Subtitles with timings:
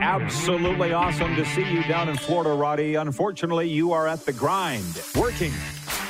[0.00, 2.94] Absolutely awesome to see you down in Florida, Roddy.
[2.94, 5.52] Unfortunately, you are at the grind, working.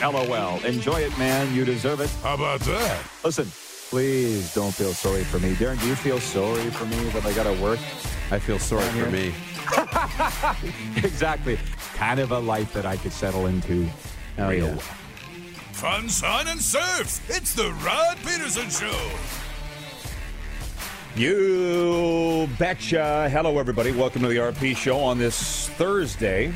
[0.03, 0.64] LOL.
[0.64, 1.53] Enjoy it, man.
[1.55, 2.11] You deserve it.
[2.22, 3.03] How about that?
[3.25, 3.47] Listen,
[3.91, 5.55] please don't feel sorry for me.
[5.55, 7.81] Darren, do you feel sorry for me that I got to work?
[8.31, 9.34] I feel sorry for me.
[10.97, 11.59] exactly.
[11.94, 13.89] Kind of a life that I could settle into.
[14.36, 14.77] Hell real yeah.
[15.72, 17.28] Fun, sun, and surf.
[17.31, 19.38] It's the Rod Peterson Show.
[21.19, 23.28] You betcha.
[23.28, 23.91] Hello, everybody.
[23.91, 26.55] Welcome to the RP Show on this Thursday,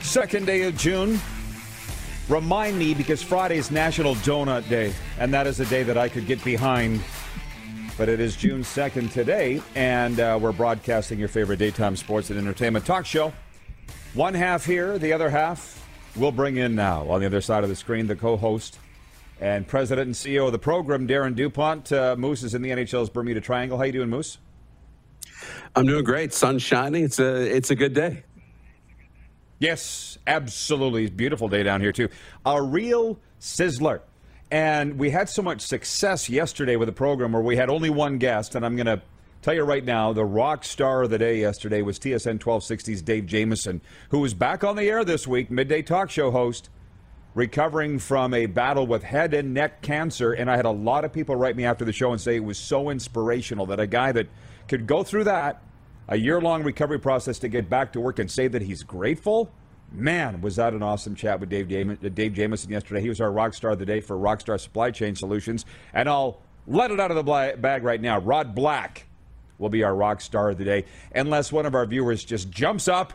[0.00, 1.20] second day of June.
[2.28, 6.08] Remind me because Friday is National Donut Day, and that is a day that I
[6.08, 7.00] could get behind.
[7.96, 12.40] But it is June 2nd today, and uh, we're broadcasting your favorite daytime sports and
[12.40, 13.32] entertainment talk show.
[14.14, 15.78] One half here, the other half
[16.16, 18.80] we'll bring in now on the other side of the screen, the co host
[19.42, 21.90] and president and CEO of the program, Darren DuPont.
[21.90, 23.76] Uh, Moose is in the NHL's Bermuda Triangle.
[23.76, 24.38] How you doing, Moose?
[25.74, 26.32] I'm doing great.
[26.32, 27.04] Sun's shining.
[27.04, 28.22] It's a it's a good day.
[29.58, 31.10] Yes, absolutely.
[31.10, 32.08] Beautiful day down here, too.
[32.46, 34.00] A real sizzler.
[34.52, 38.18] And we had so much success yesterday with the program where we had only one
[38.18, 39.02] guest, and I'm going to
[39.40, 43.26] tell you right now, the rock star of the day yesterday was TSN 1260's Dave
[43.26, 43.80] Jameson,
[44.10, 46.68] who was back on the air this week, midday talk show host,
[47.34, 50.32] recovering from a battle with head and neck cancer.
[50.32, 52.44] And I had a lot of people write me after the show and say it
[52.44, 54.28] was so inspirational that a guy that
[54.68, 55.62] could go through that,
[56.08, 59.50] a year long recovery process to get back to work and say that he's grateful.
[59.90, 63.00] Man, was that an awesome chat with Dave, Jam- uh, Dave Jameson yesterday.
[63.00, 65.64] He was our rock star of the day for Rockstar Supply Chain Solutions.
[65.92, 68.18] And I'll let it out of the bag right now.
[68.18, 69.06] Rod Black
[69.58, 70.84] will be our rock star of the day,
[71.14, 73.12] unless one of our viewers just jumps up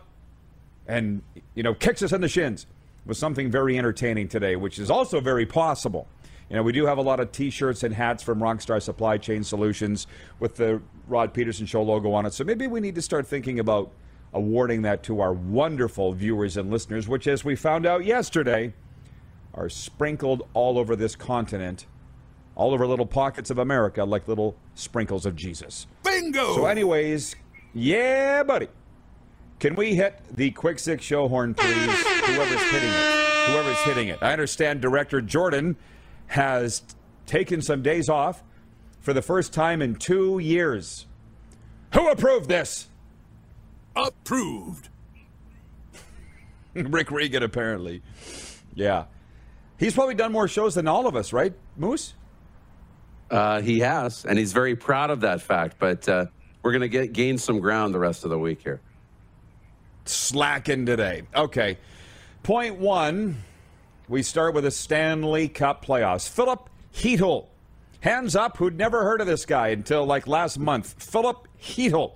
[0.87, 1.21] and,
[1.55, 2.67] you know, kicks us in the shins
[3.07, 6.07] with something very entertaining today, which is also very possible.
[6.49, 9.43] You know, we do have a lot of T-shirts and hats from Rockstar Supply Chain
[9.43, 10.07] Solutions
[10.39, 12.33] with the Rod Peterson Show logo on it.
[12.33, 13.91] So maybe we need to start thinking about
[14.33, 18.73] awarding that to our wonderful viewers and listeners, which, as we found out yesterday,
[19.53, 21.85] are sprinkled all over this continent,
[22.55, 25.87] all over little pockets of America, like little sprinkles of Jesus.
[26.03, 26.55] Bingo!
[26.55, 27.35] So, anyways,
[27.73, 28.67] yeah, buddy.
[29.59, 31.73] Can we hit the quick six show horn, please?
[31.73, 33.49] Whoever's hitting it.
[33.49, 34.19] Whoever's hitting it.
[34.21, 35.75] I understand Director Jordan
[36.27, 36.83] has
[37.25, 38.43] taken some days off
[38.99, 41.07] for the first time in two years.
[41.93, 42.87] Who approved this?
[43.95, 44.89] Approved.
[46.75, 48.03] Rick Regan, apparently.
[48.75, 49.05] Yeah.
[49.79, 52.13] He's probably done more shows than all of us, right, Moose?
[53.31, 55.77] Uh, he has, and he's very proud of that fact.
[55.79, 56.27] But uh,
[56.61, 58.81] we're going to get gain some ground the rest of the week here.
[60.09, 61.23] Slacking today.
[61.35, 61.77] Okay.
[62.43, 63.43] Point one,
[64.07, 66.29] we start with the Stanley Cup playoffs.
[66.29, 67.47] Filip Chytil.
[68.01, 71.01] Hands up, who'd never heard of this guy until like last month.
[71.01, 72.13] Filip Chytil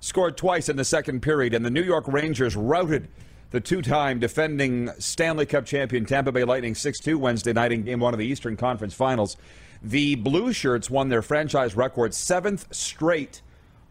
[0.00, 3.08] scored twice in the second period, and the New York Rangers routed
[3.50, 7.82] the two time defending Stanley Cup champion Tampa Bay Lightning 6 2 Wednesday night in
[7.82, 9.36] game one of the Eastern Conference Finals.
[9.82, 13.42] The Blue Shirts won their franchise record seventh straight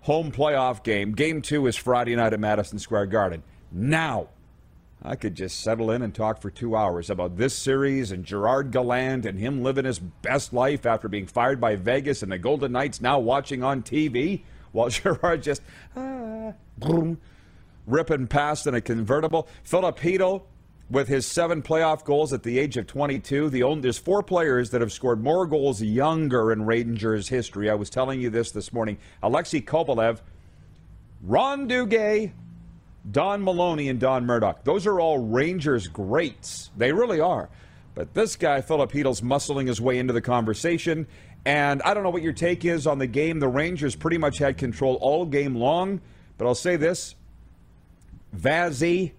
[0.02, 1.14] home playoff game.
[1.14, 3.44] Game two is Friday night at Madison Square Garden.
[3.72, 4.30] Now,
[5.04, 8.72] I could just settle in and talk for two hours about this series and Gerard
[8.72, 12.72] Gallant and him living his best life after being fired by Vegas and the Golden
[12.72, 14.42] Knights now watching on TV.
[14.72, 15.62] while Gerard just
[15.96, 17.20] ah, boom,
[17.86, 19.48] ripping past in a convertible.
[19.64, 20.44] Filipino
[20.90, 23.50] with his seven playoff goals at the age of 22.
[23.50, 27.70] The only, there's four players that have scored more goals younger in Rangers history.
[27.70, 28.98] I was telling you this this morning.
[29.22, 30.20] Alexei Kovalev,
[31.22, 32.32] Ron Duguay,
[33.10, 34.64] Don Maloney, and Don Murdoch.
[34.64, 36.72] Those are all Rangers greats.
[36.78, 37.50] They really are.
[37.94, 41.08] But this guy, Filipinos, muscling his way into the conversation.
[41.46, 43.40] And I don't know what your take is on the game.
[43.40, 46.02] The Rangers pretty much had control all game long.
[46.38, 47.16] But I'll say this
[48.36, 49.14] Vazzy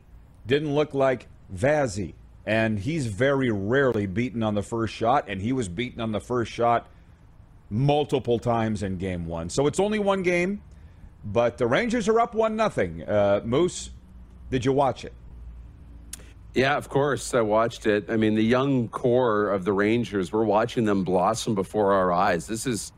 [0.47, 2.15] didn't look like Vazzy.
[2.47, 5.27] And he's very rarely beaten on the first shot.
[5.29, 6.89] And he was beaten on the first shot
[7.71, 9.51] multiple times in game one.
[9.51, 10.63] So it's only one game.
[11.25, 13.03] But the Rangers are up 1 nothing.
[13.03, 13.91] Uh, Moose,
[14.51, 15.13] did you watch it?
[16.55, 17.35] Yeah, of course.
[17.35, 18.09] I watched it.
[18.09, 22.47] I mean, the young core of the Rangers, we're watching them blossom before our eyes.
[22.47, 22.93] This is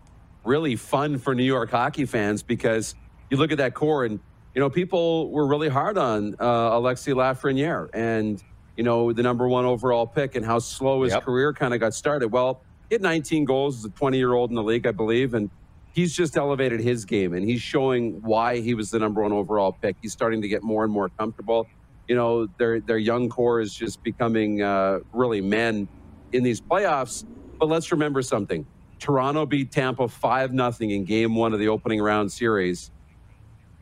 [0.44, 2.94] really fun for New York hockey fans because
[3.30, 4.20] you look at that core and,
[4.54, 8.42] you know, people were really hard on uh, Alexis Lafreniere and,
[8.76, 11.24] you know, the number one overall pick and how slow his yep.
[11.24, 12.28] career kind of got started.
[12.28, 15.34] Well, he had 19 goals as a 20 year old in the league, I believe.
[15.34, 15.50] And
[15.92, 19.72] he's just elevated his game and he's showing why he was the number one overall
[19.72, 19.96] pick.
[20.02, 21.66] He's starting to get more and more comfortable.
[22.08, 25.86] You know, their their young core is just becoming uh, really men
[26.32, 27.24] in these playoffs.
[27.58, 28.66] But let's remember something:
[28.98, 32.90] Toronto beat Tampa five nothing in Game One of the opening round series.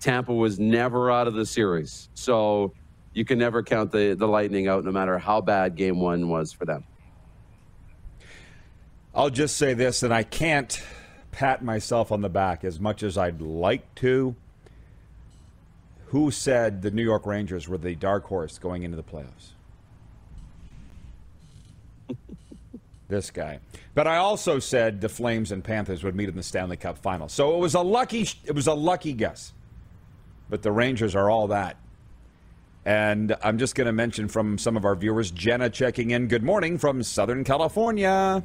[0.01, 2.73] Tampa was never out of the series, so
[3.13, 6.53] you can never count the the Lightning out, no matter how bad Game One was
[6.53, 6.85] for them.
[9.15, 10.81] I'll just say this, and I can't
[11.33, 14.37] pat myself on the back as much as I'd like to.
[16.07, 19.51] Who said the New York Rangers were the dark horse going into the playoffs?
[23.09, 23.61] this guy.
[23.95, 27.29] But I also said the Flames and Panthers would meet in the Stanley Cup final.
[27.29, 29.53] So it was a lucky it was a lucky guess.
[30.49, 31.77] But the Rangers are all that.
[32.85, 36.29] And I'm just going to mention from some of our viewers Jenna checking in.
[36.29, 38.43] Good morning from Southern California.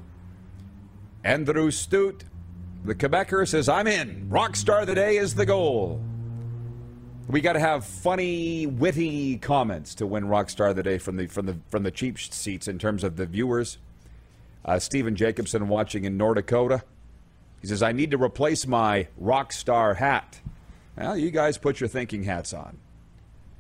[1.24, 2.24] Andrew Stute
[2.86, 4.28] the Quebecer says, I'm in.
[4.30, 6.02] Rockstar of the day is the goal.
[7.30, 11.28] We got to have funny, witty comments to win Rockstar of the Day from the
[11.28, 13.78] from the from the cheap seats in terms of the viewers.
[14.66, 16.84] Uh, Stephen Jacobson watching in North Dakota.
[17.62, 20.42] He says, I need to replace my Rockstar hat.
[20.98, 22.78] Well, you guys put your thinking hats on.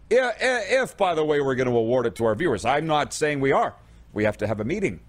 [0.09, 2.85] If, eh, if, by the way, we're going to award it to our viewers, I'm
[2.85, 3.75] not saying we are.
[4.13, 4.99] We have to have a meeting.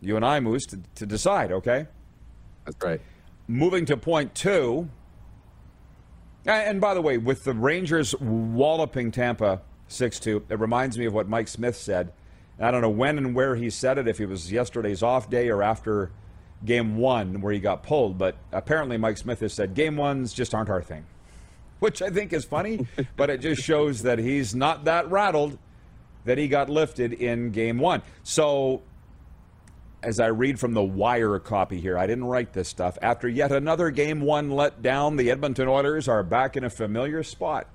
[0.00, 1.86] You and I, Moose, to, to decide, okay?
[2.64, 3.00] That's right.
[3.46, 4.88] Moving to point two.
[6.46, 11.12] And by the way, with the Rangers walloping Tampa 6 2, it reminds me of
[11.12, 12.12] what Mike Smith said.
[12.60, 15.48] I don't know when and where he said it, if it was yesterday's off day
[15.48, 16.10] or after
[16.64, 20.54] game one where he got pulled, but apparently Mike Smith has said game ones just
[20.54, 21.04] aren't our thing,
[21.80, 22.86] which I think is funny,
[23.16, 25.58] but it just shows that he's not that rattled
[26.24, 28.02] that he got lifted in game one.
[28.22, 28.82] So
[30.02, 32.98] as I read from the wire copy here, I didn't write this stuff.
[33.02, 37.22] After yet another game one let down, the Edmonton Oilers are back in a familiar
[37.22, 37.66] spot.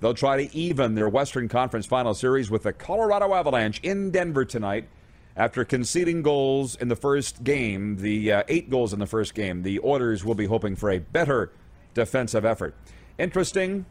[0.00, 4.44] They'll try to even their Western Conference final series with the Colorado Avalanche in Denver
[4.44, 4.88] tonight.
[5.36, 9.62] After conceding goals in the first game, the uh, eight goals in the first game,
[9.62, 11.52] the Oilers will be hoping for a better
[11.94, 12.74] defensive effort.
[13.18, 13.86] Interesting.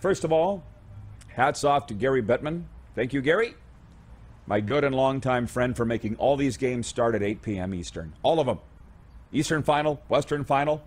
[0.00, 0.64] First of all,
[1.28, 2.64] hats off to Gary Bettman.
[2.94, 3.54] Thank you, Gary
[4.46, 7.74] my good and longtime friend, for making all these games start at 8 p.m.
[7.74, 8.12] Eastern.
[8.22, 8.58] All of them.
[9.32, 10.82] Eastern Final, Western Final.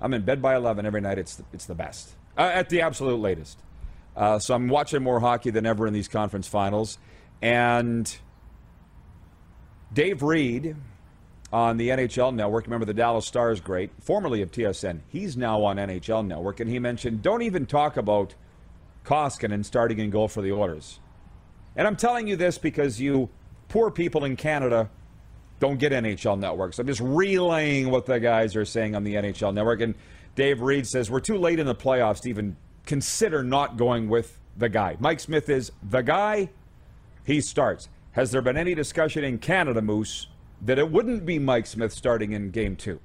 [0.00, 1.18] I'm in bed by 11 every night.
[1.18, 2.14] It's the, it's the best.
[2.38, 3.58] Uh, at the absolute latest.
[4.16, 6.98] Uh, so I'm watching more hockey than ever in these conference finals.
[7.42, 8.14] And
[9.92, 10.76] Dave Reid
[11.54, 15.76] on the NHL Network, remember the Dallas Stars great, formerly of TSN, he's now on
[15.76, 18.34] NHL Network, and he mentioned don't even talk about
[19.04, 20.98] Koskinen starting in goal for the Oilers.
[21.76, 23.28] And I'm telling you this because you
[23.68, 24.90] poor people in Canada
[25.60, 26.80] don't get NHL networks.
[26.80, 29.80] I'm just relaying what the guys are saying on the NHL network.
[29.80, 29.94] And
[30.34, 34.40] Dave Reid says we're too late in the playoffs to even consider not going with
[34.56, 34.96] the guy.
[34.98, 36.50] Mike Smith is the guy.
[37.24, 37.88] He starts.
[38.12, 40.26] Has there been any discussion in Canada, Moose,
[40.62, 43.00] that it wouldn't be Mike Smith starting in Game Two?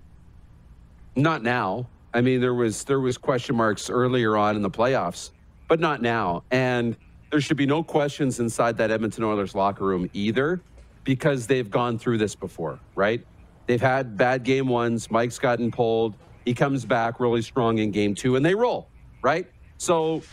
[1.16, 1.88] Not now.
[2.14, 5.32] I mean, there was there was question marks earlier on in the playoffs,
[5.68, 6.44] but not now.
[6.52, 6.98] And
[7.32, 10.62] there should be no questions inside that Edmonton Oilers locker room either
[11.04, 13.26] because they've gone through this before, right?
[13.68, 15.12] They've had bad game ones.
[15.12, 16.16] Mike's gotten pulled.
[16.46, 18.90] He comes back really strong in game two and they roll,
[19.22, 19.48] right?
[19.78, 20.24] So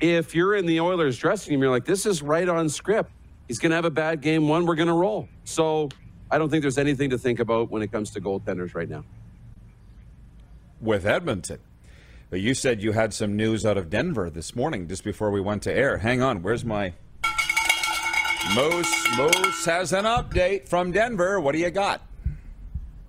[0.00, 3.12] if you're in the Oilers dressing room, you're like, this is right on script.
[3.46, 4.66] He's going to have a bad game one.
[4.66, 5.28] We're going to roll.
[5.44, 5.90] So
[6.32, 9.04] I don't think there's anything to think about when it comes to goaltenders right now.
[10.80, 11.58] With Edmonton.
[12.30, 15.42] But you said you had some news out of Denver this morning, just before we
[15.42, 15.98] went to air.
[15.98, 16.94] Hang on, where's my
[18.54, 19.18] Moose?
[19.18, 21.38] Moose has an update from Denver.
[21.38, 22.00] What do you got?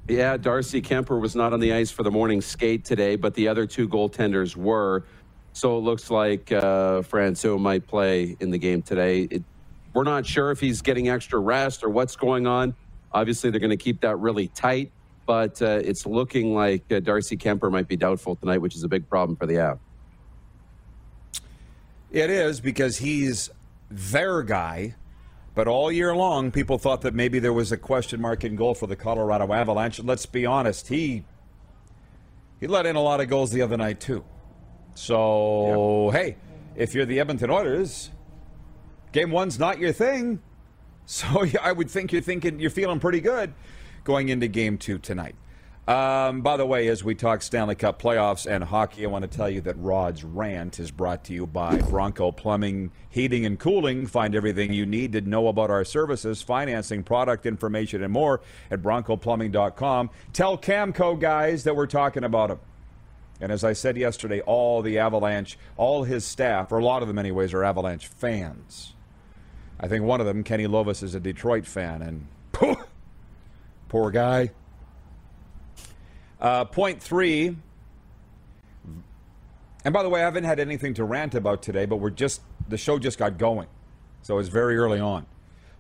[0.10, 3.48] Yeah, Darcy Kuemper was not on the ice for the morning skate today, but the
[3.48, 5.06] other two goaltenders were.
[5.54, 9.22] So it looks like uh, Francouz might play in the game today.
[9.22, 9.44] It,
[9.94, 12.76] we're not sure if he's getting extra rest or what's going on.
[13.14, 14.92] Obviously, they're going to keep that really tight,
[15.26, 18.88] but uh, it's looking like uh, Darcy Kuemper might be doubtful tonight, which is a
[18.88, 19.80] big problem for the app.
[22.12, 23.50] It is because he's
[23.90, 24.96] their guy.
[25.56, 28.74] But all year long, people thought that maybe there was a question mark in goal
[28.74, 30.00] for the Colorado Avalanche.
[30.00, 31.26] Let's be honest, he
[32.60, 34.24] he let in a lot of goals the other night too.
[34.96, 36.38] So hey,
[36.76, 38.10] if you're the Edmonton Oilers,
[39.12, 40.42] game one's not your thing.
[41.06, 43.54] So I would think you're thinking you're feeling pretty good
[44.04, 45.36] going into game two tonight.
[45.86, 49.38] Um, by the way, as we talk Stanley Cup playoffs and hockey, I want to
[49.38, 54.08] tell you that Rod's Rant is brought to you by Bronco Plumbing, Heating, and Cooling.
[54.08, 58.40] Find everything you need to know about our services, financing, product information, and more
[58.72, 60.10] at broncoplumbing.com.
[60.32, 62.60] Tell Camco guys that we're talking about them.
[63.42, 67.10] And as I said yesterday, all the Avalanche, all his staff, or a lot of
[67.10, 68.94] them anyways, are Avalanche fans.
[69.84, 72.26] I think one of them, Kenny Lovis, is a Detroit fan, and
[73.90, 74.52] poor guy.
[76.40, 77.58] Uh, point three.
[79.84, 82.40] And by the way, I haven't had anything to rant about today, but we're just
[82.70, 83.68] the show just got going,
[84.22, 85.26] so it's very early on.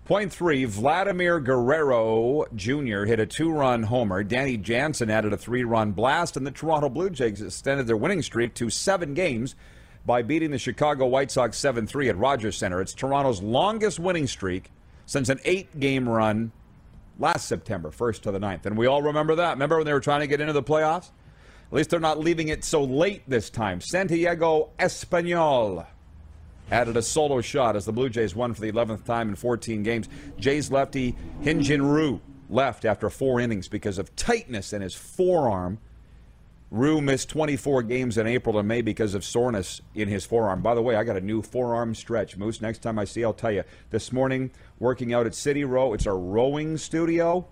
[0.03, 3.05] Point three: Vladimir Guerrero Jr.
[3.05, 4.21] hit a two-run homer.
[4.21, 8.53] Danny Jansen added a three-run blast, and the Toronto Blue Jays extended their winning streak
[8.55, 9.55] to seven games
[10.05, 12.81] by beating the Chicago White Sox 7-3 at Rogers Center.
[12.81, 14.71] It's Toronto's longest winning streak
[15.05, 16.51] since an eight-game run
[17.19, 18.65] last September, 1st to the 9th.
[18.65, 19.51] And we all remember that.
[19.51, 21.11] Remember when they were trying to get into the playoffs?
[21.67, 23.81] At least they're not leaving it so late this time.
[23.81, 25.85] Santiago Espinal
[26.71, 29.83] added a solo shot as the Blue Jays won for the 11th time in 14
[29.83, 30.09] games.
[30.37, 32.19] Jays lefty Hyun-Jin Ryu
[32.49, 35.79] left after four innings because of tightness in his forearm.
[36.73, 40.63] Ryu missed 24 games in April and May because of soreness in his forearm.
[40.63, 42.35] By the way, I got a new forearm stretch.
[42.35, 43.63] Moose, next time I see I'll tell you.
[43.91, 44.49] This morning,
[44.79, 47.45] working out at City Row, it's a rowing studio.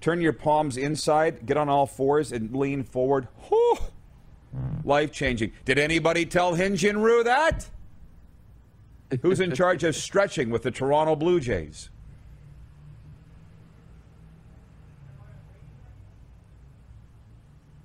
[0.00, 3.26] Turn your palms inside, get on all fours, and lean forward.
[3.48, 3.78] Whew.
[4.84, 5.50] Life changing.
[5.64, 7.68] Did anybody tell Hyun-Jin Ryu that?
[9.22, 11.90] Who's in charge of stretching with the Toronto Blue Jays?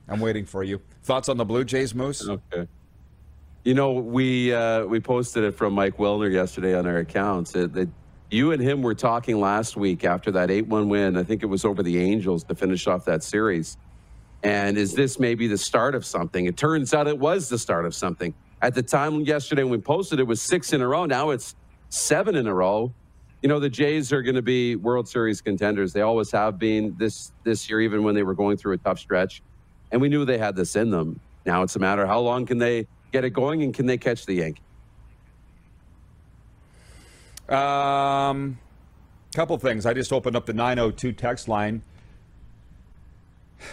[0.07, 0.81] I'm waiting for you.
[1.03, 2.27] Thoughts on the Blue Jays, Moose?
[2.27, 2.67] Okay.
[3.63, 7.55] You know, we uh, we posted it from Mike Wilner yesterday on our accounts.
[7.55, 7.89] It, it,
[8.29, 11.15] you and him were talking last week after that 8 1 win.
[11.15, 13.77] I think it was over the Angels to finish off that series.
[14.43, 16.45] And is this maybe the start of something?
[16.45, 18.33] It turns out it was the start of something.
[18.61, 21.05] At the time yesterday when we posted it was six in a row.
[21.05, 21.55] Now it's
[21.89, 22.93] seven in a row.
[23.41, 25.93] You know, the Jays are going to be World Series contenders.
[25.93, 28.99] They always have been this this year, even when they were going through a tough
[28.99, 29.41] stretch
[29.93, 31.19] and we knew they had this in them.
[31.45, 34.25] Now it's a matter how long can they get it going and can they catch
[34.25, 34.59] the yank?
[37.47, 38.57] Um,
[39.35, 39.85] couple things.
[39.85, 41.81] I just opened up the 902 text line.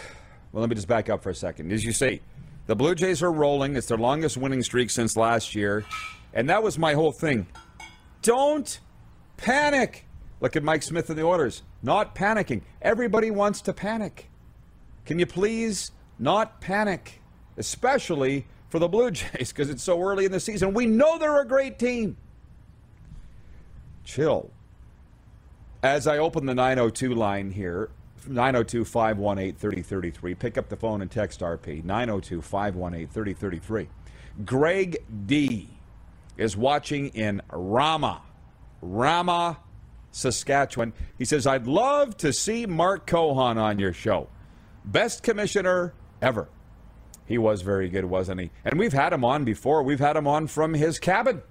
[0.53, 1.71] Well, let me just back up for a second.
[1.71, 2.19] As you see,
[2.67, 3.77] the Blue Jays are rolling.
[3.77, 5.85] It's their longest winning streak since last year.
[6.33, 7.47] And that was my whole thing.
[8.21, 8.77] Don't
[9.37, 10.05] panic.
[10.41, 11.63] Look at Mike Smith and the orders.
[11.81, 12.63] Not panicking.
[12.81, 14.29] Everybody wants to panic.
[15.05, 17.21] Can you please not panic,
[17.57, 20.73] especially for the Blue Jays because it's so early in the season.
[20.73, 22.15] We know they're a great team.
[24.03, 24.51] Chill.
[25.83, 27.89] As I open the 902 line here,
[28.27, 33.89] 902 518 3033, pick up the phone and text RP 902 518 3033.
[34.45, 35.69] Greg D
[36.37, 38.21] is watching in Rama,
[38.81, 39.57] Rama,
[40.11, 40.93] Saskatchewan.
[41.17, 44.27] He says, I'd love to see Mark Cohon on your show.
[44.85, 46.47] Best commissioner ever.
[47.25, 48.51] He was very good, wasn't he?
[48.65, 49.83] And we've had him on before.
[49.83, 51.41] We've had him on from his cabin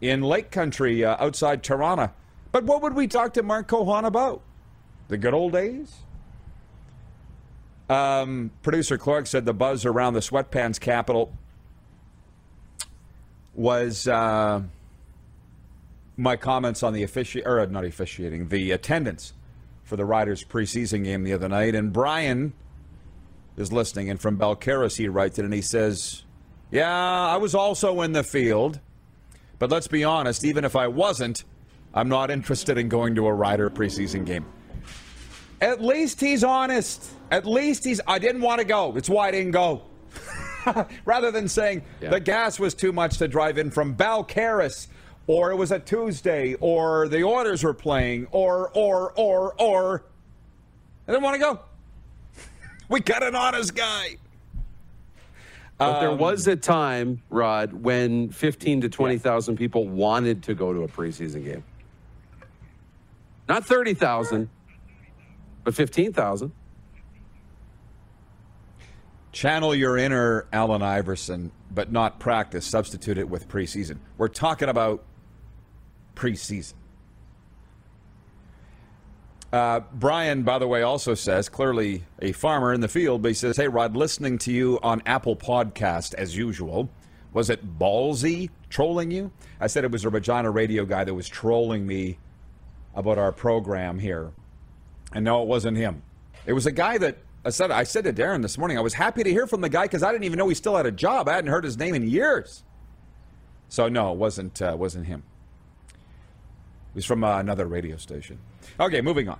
[0.00, 2.12] in Lake Country uh, outside Toronto.
[2.52, 4.42] But what would we talk to Mark Cohon about?
[5.08, 5.94] The good old days?
[7.88, 11.36] Um, Producer Clark said the buzz around the sweatpants capital
[13.54, 14.62] was uh,
[16.16, 19.32] my comments on the officiating, or not officiating, the attendance
[19.82, 21.74] for the Riders preseason game the other night.
[21.74, 22.52] And Brian
[23.56, 24.10] is listening.
[24.10, 26.24] And from Balcarres, he writes it and he says,
[26.70, 28.80] Yeah, I was also in the field.
[29.58, 31.44] But let's be honest, even if I wasn't,
[31.92, 34.46] I'm not interested in going to a Rider preseason game.
[35.60, 37.10] At least he's honest.
[37.30, 38.96] At least he's, I didn't want to go.
[38.96, 39.82] It's why I didn't go.
[41.04, 42.10] Rather than saying Yeah.
[42.10, 44.86] the gas was too much to drive in from Balcarres,
[45.26, 50.04] or it was a Tuesday, or the orders were playing, or, or, or, or.
[51.06, 51.60] I didn't want to go.
[52.90, 54.16] We got an honest guy.
[55.78, 60.74] But Um, there was a time, Rod, when 15 to 20,000 people wanted to go
[60.74, 61.64] to a preseason game.
[63.48, 64.50] Not 30,000,
[65.64, 66.52] but 15,000.
[69.32, 72.66] Channel your inner Allen Iverson, but not practice.
[72.66, 73.98] Substitute it with preseason.
[74.18, 75.04] We're talking about
[76.16, 76.74] preseason.
[79.52, 83.34] Uh, Brian, by the way, also says clearly a farmer in the field, but he
[83.34, 86.88] says, "Hey Rod, listening to you on Apple Podcast as usual.
[87.32, 91.28] Was it ballsy trolling you?" I said it was a Regina radio guy that was
[91.28, 92.18] trolling me
[92.94, 94.30] about our program here,
[95.12, 96.02] and no, it wasn't him.
[96.46, 97.72] It was a guy that I said.
[97.72, 100.04] I said to Darren this morning, I was happy to hear from the guy because
[100.04, 101.28] I didn't even know he still had a job.
[101.28, 102.62] I hadn't heard his name in years.
[103.68, 105.24] So no, it wasn't uh, wasn't him.
[106.94, 108.38] He's from uh, another radio station.
[108.78, 109.38] Okay, moving on.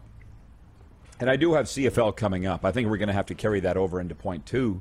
[1.18, 2.64] And I do have CFL coming up.
[2.64, 4.80] I think we're going to have to carry that over into point two,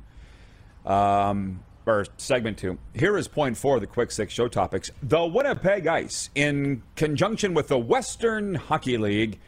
[0.86, 2.78] um, or segment two.
[2.94, 4.90] Here is point four of the quick six show topics.
[5.04, 9.40] The Winnipeg Ice, in conjunction with the Western Hockey League,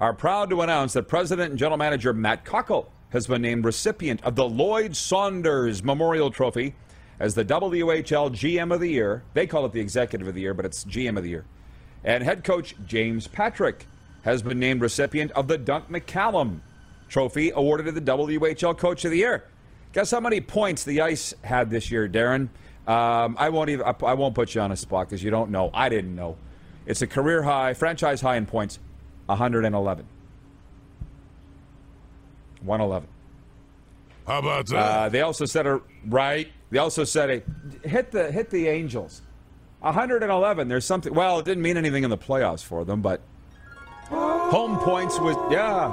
[0.00, 4.22] are proud to announce that President and General Manager Matt Cockle has been named recipient
[4.22, 6.74] of the Lloyd Saunders Memorial Trophy
[7.18, 9.24] as the WHL GM of the Year.
[9.34, 11.44] They call it the Executive of the Year, but it's GM of the Year.
[12.04, 13.86] And head coach James Patrick
[14.22, 16.60] has been named recipient of the Dunk McCallum
[17.08, 19.44] Trophy awarded to the WHL Coach of the Year.
[19.92, 22.48] Guess how many points the Ice had this year, Darren?
[22.86, 23.86] Um, I won't even.
[23.86, 25.70] I won't put you on a spot because you don't know.
[25.72, 26.36] I didn't know.
[26.86, 28.78] It's a career high, franchise high in points,
[29.26, 30.06] 111.
[32.62, 33.08] 111.
[34.26, 34.76] How about that?
[34.76, 36.48] Uh, they also said a right.
[36.70, 39.22] They also said a hit the hit the Angels.
[39.80, 40.68] 111.
[40.68, 41.14] There's something.
[41.14, 43.20] Well, it didn't mean anything in the playoffs for them, but
[44.08, 45.88] home points was yeah.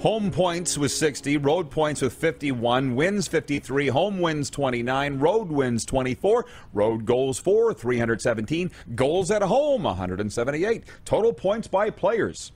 [0.00, 5.84] Home points was 60, road points with 51, wins 53, home wins 29, road wins
[5.84, 12.50] 24, road goals for 317, goals at home 178, total points by players.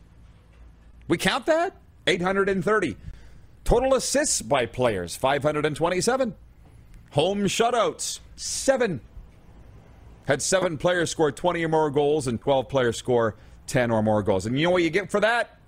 [1.07, 1.77] We count that?
[2.07, 2.97] 830.
[3.65, 6.35] Total assists by players 527.
[7.11, 9.01] Home shutouts 7.
[10.27, 14.23] Had 7 players score 20 or more goals and 12 players score 10 or more
[14.23, 14.47] goals.
[14.47, 15.59] And you know what you get for that?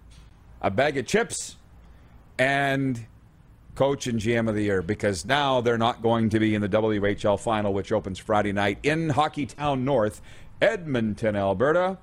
[0.62, 1.57] A bag of chips
[2.38, 3.07] and
[3.74, 6.68] coach and GM of the year because now they're not going to be in the
[6.68, 10.22] WHL final, which opens Friday night in Hockeytown North,
[10.61, 11.98] Edmonton, Alberta,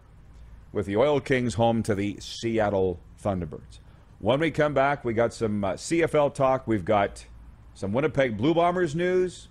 [0.71, 3.80] with the Oil Kings home to the Seattle Thunderbirds.
[4.19, 6.67] When we come back, we got some uh, CFL talk.
[6.67, 7.26] We've got
[7.73, 9.49] some Winnipeg Blue Bombers news.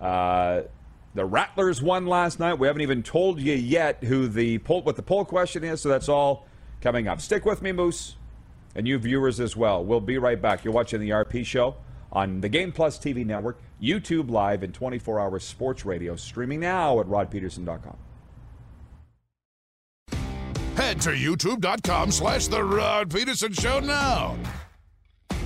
[0.00, 0.62] Uh,
[1.14, 2.54] the Rattlers won last night.
[2.54, 5.88] We haven't even told you yet who the poll, what the poll question is, so
[5.88, 6.46] that's all
[6.80, 7.20] coming up.
[7.20, 8.16] Stick with me, Moose,
[8.74, 9.84] and you viewers as well.
[9.84, 10.64] We'll be right back.
[10.64, 11.76] You're watching the RP Show
[12.12, 17.06] on the Game Plus TV network, YouTube Live, and 24-hour sports radio, streaming now at
[17.06, 17.96] rodpeterson.com.
[20.76, 24.36] Head to youtube.com slash The Rod Peterson Show now.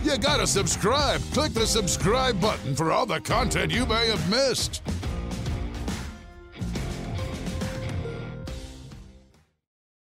[0.02, 1.20] You gotta subscribe.
[1.32, 4.82] Click the subscribe button for all the content you may have missed.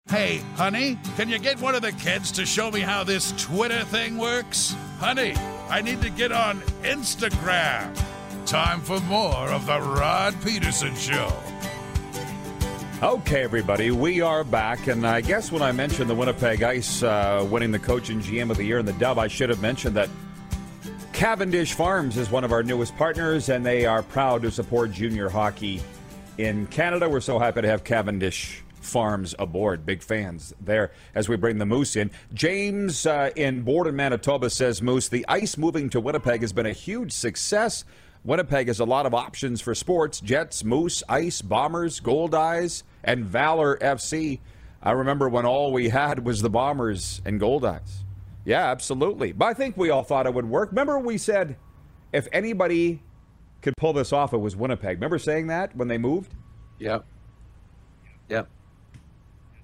[0.08, 3.84] Hey, honey, can you get one of the kids to show me how this Twitter
[3.84, 4.74] thing works?
[4.98, 5.34] Honey,
[5.68, 7.94] I need to get on Instagram.
[8.46, 11.32] Time for more of The Rod Peterson Show.
[13.04, 17.46] Okay, everybody, we are back, and I guess when I mentioned the Winnipeg Ice uh,
[17.50, 19.94] winning the coach and GM of the year in the Dub, I should have mentioned
[19.96, 20.08] that
[21.12, 25.28] Cavendish Farms is one of our newest partners, and they are proud to support junior
[25.28, 25.82] hockey
[26.38, 27.06] in Canada.
[27.06, 29.84] We're so happy to have Cavendish Farms aboard.
[29.84, 32.10] Big fans there as we bring the Moose in.
[32.32, 36.72] James uh, in Borden, Manitoba says, Moose, the ice moving to Winnipeg has been a
[36.72, 37.84] huge success.
[38.24, 43.76] Winnipeg has a lot of options for sports Jets, Moose, Ice, Bombers, Goldeyes, and Valor
[43.78, 44.40] FC.
[44.82, 48.04] I remember when all we had was the Bombers and Goldeyes.
[48.44, 49.32] Yeah, absolutely.
[49.32, 50.70] But I think we all thought it would work.
[50.70, 51.56] Remember, we said
[52.12, 53.02] if anybody
[53.60, 54.96] could pull this off, it was Winnipeg.
[54.96, 56.34] Remember saying that when they moved?
[56.78, 57.00] Yeah.
[58.28, 58.44] Yeah.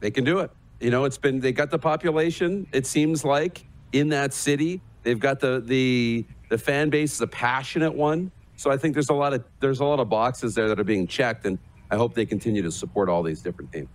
[0.01, 0.51] They can do it.
[0.81, 4.81] You know, it's been they got the population, it seems like, in that city.
[5.03, 8.33] They've got the the the fan base is a passionate one.
[8.61, 10.85] So I think there's a lot of there's a lot of boxes there that are
[10.85, 11.59] being checked and
[11.91, 13.89] I hope they continue to support all these different teams.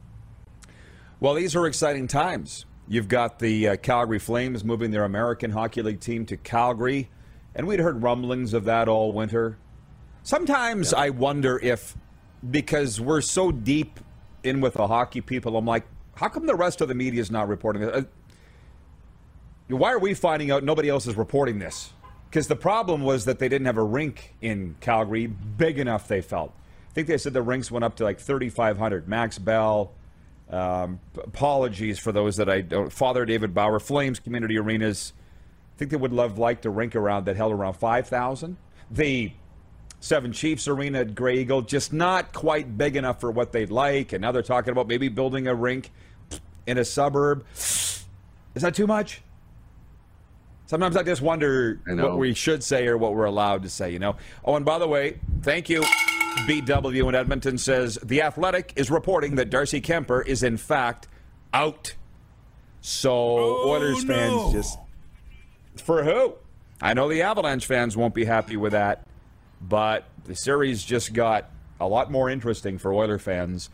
[1.20, 2.66] Well, these are exciting times.
[2.88, 7.12] You've got the uh, Calgary Flames moving their American Hockey League team to Calgary
[7.54, 9.60] And we'd heard rumblings of that all winter.
[10.24, 11.96] Sometimes I wonder if,
[12.50, 14.00] because we're so deep
[14.44, 17.30] in with the hockey people, I'm like, how come the rest of the media is
[17.30, 17.94] not reporting it?
[17.94, 18.02] Uh,
[19.68, 21.94] why are we finding out nobody else is reporting this?
[22.36, 26.20] Because the problem was that they didn't have a rink in Calgary big enough, they
[26.20, 26.52] felt.
[26.90, 29.08] I think they said the rinks went up to like 3,500.
[29.08, 29.94] Max Bell,
[30.50, 32.92] um, apologies for those that I don't.
[32.92, 35.14] Father David Bauer, Flames Community Arenas.
[35.76, 38.58] I think they would love liked a rink around that held around 5,000.
[38.92, 39.32] The
[40.02, 44.12] Seven Chiefs Arena at Grey Eagle, just not quite big enough for what they'd like.
[44.12, 45.90] And now they're talking about maybe building a rink
[46.68, 47.46] in a suburb.
[47.54, 48.06] Is
[48.56, 49.22] that too much?
[50.68, 53.92] Sometimes I just wonder I what we should say or what we're allowed to say,
[53.92, 54.16] you know?
[54.44, 55.82] Oh, and by the way, thank you.
[56.48, 61.08] BW in Edmonton says The Athletic is reporting that Darcy Kuemper is, in fact,
[61.54, 61.96] out.
[62.82, 64.78] So, oh, Oilers fans just.
[65.78, 66.34] For who?
[66.82, 69.08] I know the Avalanche fans won't be happy with that,
[69.62, 71.50] but the series just got
[71.80, 73.70] a lot more interesting for Oiler fans.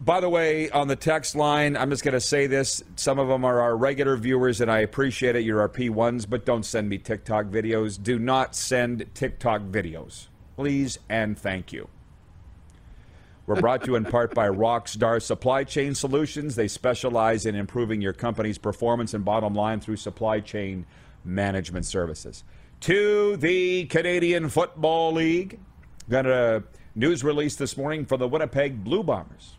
[0.00, 2.82] By the way, on the text line, I'm just going to say this.
[2.96, 5.44] Some of them are our regular viewers, and I appreciate it.
[5.44, 8.02] You're our P1s, but don't send me TikTok videos.
[8.02, 10.26] Do not send TikTok videos.
[10.56, 11.88] Please and thank you.
[13.46, 16.54] We're brought to you in part by Rockstar Supply Chain Solutions.
[16.54, 20.86] They specialize in improving your company's performance and bottom line through supply chain
[21.24, 22.42] management services.
[22.80, 25.60] To the Canadian Football League.
[26.08, 26.62] Got a
[26.94, 29.54] news release this morning for the Winnipeg Blue Bombers.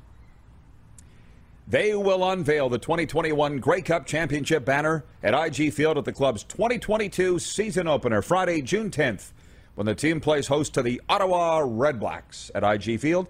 [1.67, 6.43] They will unveil the 2021 Grey Cup Championship banner at IG Field at the club's
[6.43, 9.31] 2022 season opener, Friday, June 10th,
[9.73, 13.29] when the team plays host to the Ottawa Redblacks at IG Field.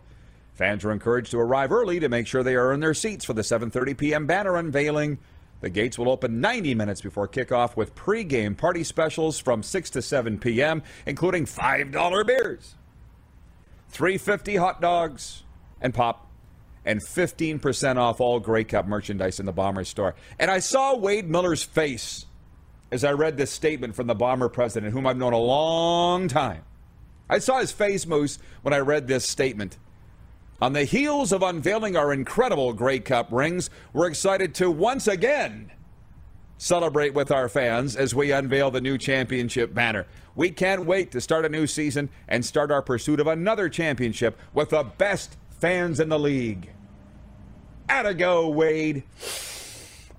[0.54, 3.32] Fans are encouraged to arrive early to make sure they are in their seats for
[3.32, 4.26] the 7:30 p.m.
[4.26, 5.18] banner unveiling.
[5.62, 10.02] The gates will open 90 minutes before kickoff with pre-game party specials from 6 to
[10.02, 12.76] 7 p.m., including $5 beers,
[13.90, 15.44] 350 hot dogs
[15.82, 16.25] and pop,
[16.86, 20.16] and 15% off all Grey Cup merchandise in the Bomber store.
[20.40, 22.26] And I saw Wade Miller's face
[22.92, 26.64] as I read this statement from the Bomber president, whom I've known a long time.
[27.30, 29.78] I saw his face, Moose, when I read this statement.
[30.62, 35.72] On the heels of unveiling our incredible Grey Cup rings, we're excited to once again
[36.58, 40.06] celebrate with our fans as we unveil the new championship banner.
[40.36, 44.38] We can't wait to start a new season and start our pursuit of another championship
[44.54, 46.70] with the best fans in the league.
[47.88, 49.04] Atta go, Wade.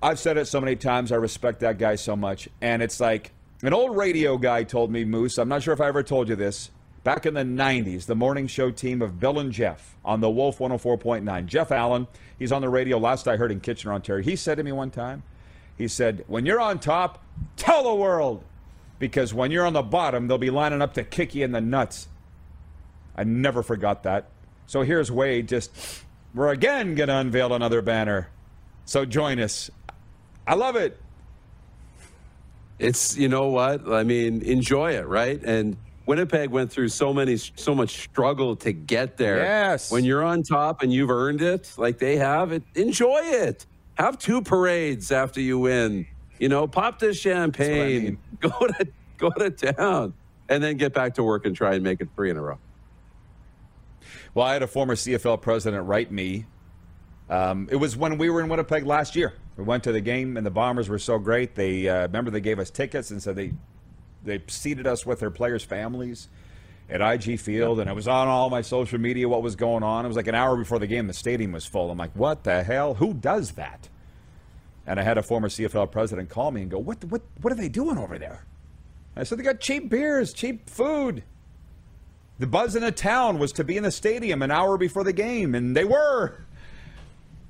[0.01, 1.11] I've said it so many times.
[1.11, 2.47] I respect that guy so much.
[2.61, 3.31] And it's like
[3.63, 6.35] an old radio guy told me, Moose, I'm not sure if I ever told you
[6.35, 6.69] this.
[7.03, 10.59] Back in the 90s, the morning show team of Bill and Jeff on the Wolf
[10.59, 11.45] 104.9.
[11.45, 14.23] Jeff Allen, he's on the radio last I heard in Kitchener, Ontario.
[14.23, 15.23] He said to me one time,
[15.77, 17.23] he said, When you're on top,
[17.55, 18.43] tell the world.
[18.99, 21.61] Because when you're on the bottom, they'll be lining up to kick you in the
[21.61, 22.07] nuts.
[23.15, 24.29] I never forgot that.
[24.67, 25.71] So here's Wade just,
[26.35, 28.29] we're again going to unveil another banner.
[28.85, 29.71] So join us.
[30.45, 30.99] I love it.
[32.79, 34.41] It's you know what I mean.
[34.43, 35.41] Enjoy it, right?
[35.43, 39.37] And Winnipeg went through so many, so much struggle to get there.
[39.37, 39.91] Yes.
[39.91, 43.65] When you're on top and you've earned it, like they have, it enjoy it.
[43.95, 46.05] Have two parades after you win.
[46.39, 48.17] You know, pop the champagne, mean.
[48.39, 50.13] go to go to town,
[50.47, 52.59] and then get back to work and try and make it three in a row.
[54.37, 56.45] Well, I had a former CFL president write me.
[57.27, 59.33] Um, it was when we were in Winnipeg last year.
[59.55, 61.55] We went to the game, and the Bombers were so great.
[61.55, 63.53] They uh, remember they gave us tickets and said they
[64.23, 66.29] they seated us with their players' families
[66.87, 70.05] at IG Field, and it was on all my social media what was going on.
[70.05, 71.89] It was like an hour before the game, the stadium was full.
[71.89, 72.93] I'm like, what the hell?
[72.93, 73.89] Who does that?
[74.85, 77.57] And I had a former CFL president call me and go, what what what are
[77.57, 78.45] they doing over there?
[79.15, 81.23] I said they got cheap beers, cheap food.
[82.39, 85.13] The buzz in the town was to be in the stadium an hour before the
[85.13, 86.35] game, and they were.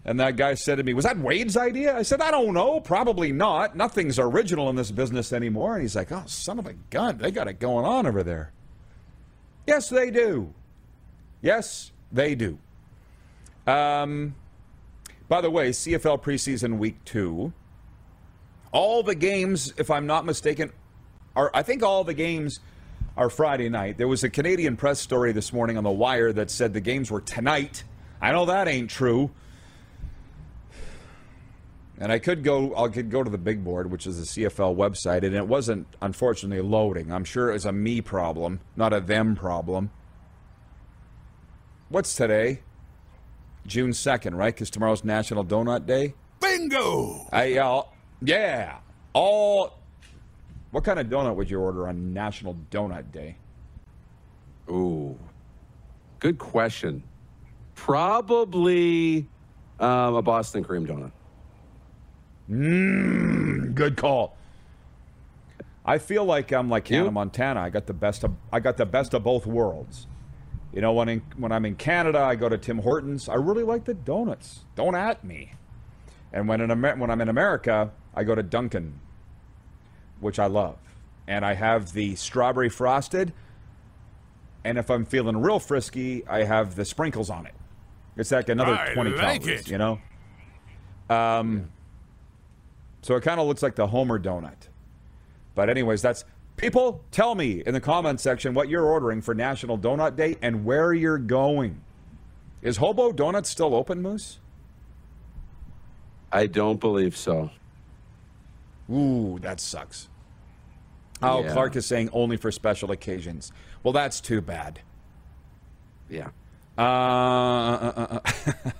[0.06, 1.96] And that guy said to me, Was that Wade's idea?
[1.96, 2.80] I said, I don't know.
[2.80, 3.76] Probably not.
[3.76, 5.74] Nothing's original in this business anymore.
[5.74, 7.18] And he's like, Oh, son of a gun.
[7.18, 8.54] They got it going on over there.
[9.68, 10.54] Yes, they do.
[11.42, 12.58] Yes, they do.
[13.68, 14.36] Um,
[15.28, 17.52] by the way, CFL preseason week two.
[18.72, 20.72] All the games, if I'm not mistaken,
[21.36, 22.62] are I think all the games
[23.18, 23.98] are Friday night.
[23.98, 27.10] There was a Canadian press story this morning on the wire that said the games
[27.10, 27.84] were tonight.
[28.22, 29.32] I know that ain't true.
[32.00, 34.76] And I could go I could go to the big board, which is the CFL
[34.76, 37.12] website, and it wasn't unfortunately loading.
[37.12, 39.90] I'm sure it was a me problem, not a them problem.
[41.90, 42.60] What's today?
[43.66, 44.54] June 2nd, right?
[44.54, 46.14] Because tomorrow's National Donut Day.
[46.40, 47.28] Bingo!
[47.32, 47.84] I, uh,
[48.22, 48.78] yeah.
[49.14, 49.77] All
[50.72, 53.38] What kind of donut would you order on National Donut Day?
[54.70, 55.18] Ooh,
[56.20, 57.04] good question.
[57.76, 59.28] Probably
[59.80, 61.12] um, a Boston cream donut.
[62.50, 64.36] Mmm, good call.
[65.86, 67.12] I feel like I'm like Hannah?
[67.12, 67.62] Montana.
[67.62, 70.08] I got the best of I got the best of both worlds.
[70.74, 73.30] You know, when in, when I'm in Canada, I go to Tim Hortons.
[73.30, 74.66] I really like the donuts.
[74.76, 75.54] Don't at me.
[76.34, 79.00] And when in Amer- when I'm in America, I go to Dunkin',
[80.20, 80.78] which I love,
[81.28, 83.34] and I have the strawberry frosted.
[84.64, 87.54] And if I'm feeling real frisky, I have the sprinkles on it.
[88.18, 89.70] It's like another I 20 like calories, it.
[89.70, 90.00] you know?
[91.10, 91.70] Um,
[93.02, 94.68] so it kind of looks like the Homer donut.
[95.56, 96.26] But anyways, that's
[96.58, 100.66] people tell me in the comment section what you're ordering for National Donut Day and
[100.66, 101.82] where you're going.
[102.62, 104.40] Is Hobo Donuts still open, Moose?
[106.32, 107.52] I don't believe so.
[108.92, 110.10] Ooh, that sucks.
[111.22, 111.54] Oh, Yeah.
[111.54, 113.52] Clark is saying only for special occasions.
[113.84, 114.80] Well, that's too bad.
[116.10, 116.30] Yeah.
[116.78, 118.20] Uh, uh, uh,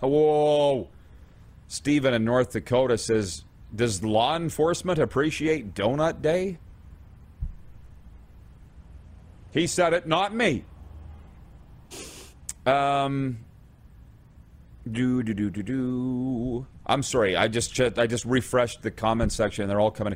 [0.02, 0.88] uh, whoa.
[1.68, 3.44] Steven in North Dakota says,
[3.76, 6.60] Does law enforcement appreciate Donut Day?
[9.52, 10.64] He said it, not me.
[12.66, 13.40] Um,
[14.90, 16.68] do do do do do.
[16.88, 17.36] I'm sorry.
[17.36, 19.64] I just I just refreshed the comment section.
[19.64, 20.16] and They're all coming.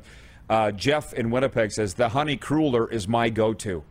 [0.50, 3.84] Uh, Jeff in Winnipeg says the honey cruller is my go-to.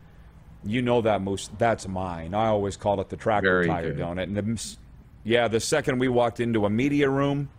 [0.63, 1.49] You know that moose.
[1.57, 2.33] That's mine.
[2.33, 3.99] I always call it the tractor Very tire good.
[4.03, 4.23] donut.
[4.23, 4.75] And the,
[5.23, 7.49] yeah, the second we walked into a media room,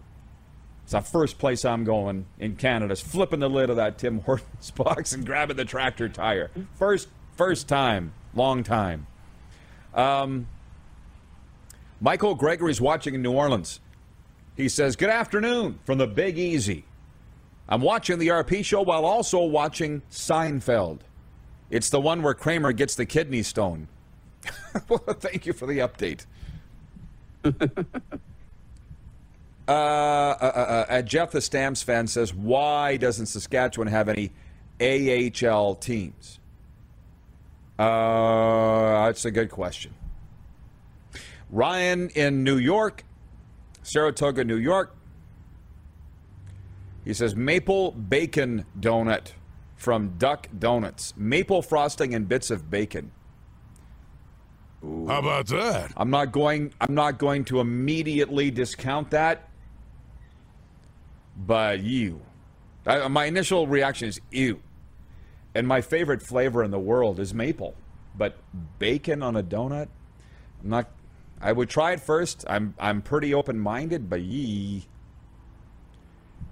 [0.85, 2.93] it's the first place I'm going in Canada.
[2.93, 6.51] Is flipping the lid of that Tim Hortons box and grabbing the tractor tire.
[6.75, 9.07] First, first time, long time.
[9.95, 10.47] Um,
[12.01, 13.81] Michael Gregory's watching in New Orleans.
[14.57, 16.85] He says, Good afternoon from the Big Easy.
[17.69, 21.01] I'm watching the RP show while also watching Seinfeld.
[21.71, 23.89] It's the one where Kramer gets the kidney stone.
[24.89, 26.27] well, thank you for the update.
[29.69, 34.33] uh, uh, uh, uh, Jeff the Stamps fan says, Why doesn't Saskatchewan have any
[34.81, 36.41] AHL teams?
[37.79, 39.95] Uh, that's a good question.
[41.51, 43.05] Ryan in New York,
[43.83, 44.97] Saratoga, New York.
[47.05, 49.33] He says maple bacon donut
[49.77, 51.15] from Duck Donuts.
[51.17, 53.11] Maple frosting and bits of bacon.
[54.83, 55.93] How about that?
[55.97, 59.49] I'm not going I'm not going to immediately discount that.
[61.37, 62.21] But you.
[62.87, 64.61] I, my initial reaction is ew.
[65.55, 67.75] And my favorite flavor in the world is maple.
[68.17, 68.37] But
[68.79, 69.89] bacon on a donut?
[70.63, 70.89] I'm not
[71.43, 72.45] I would try it first.
[72.49, 74.87] I'm I'm pretty open-minded, but yee.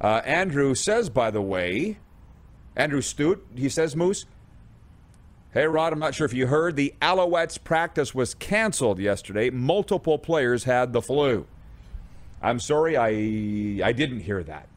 [0.00, 1.98] Uh, Andrew says, by the way,
[2.74, 4.24] Andrew Stute, he says, Moose,
[5.52, 6.76] Hey, Rod, I'm not sure if you heard.
[6.76, 9.50] The Alouettes practice was canceled yesterday.
[9.50, 11.44] Multiple players had the flu.
[12.40, 14.68] I'm sorry, I I didn't hear that.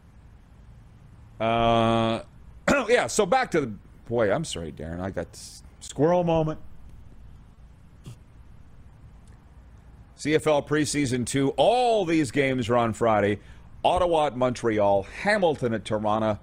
[1.39, 2.23] Uh,
[2.89, 3.73] yeah, so back to the.
[4.08, 4.99] Boy, I'm sorry, Darren.
[4.99, 5.28] I got
[5.80, 6.60] squirrel moment.
[10.17, 11.49] CFL preseason two.
[11.58, 13.39] All these games are on Friday.
[13.84, 16.39] Ottawa at Montreal, Hamilton at Toronto,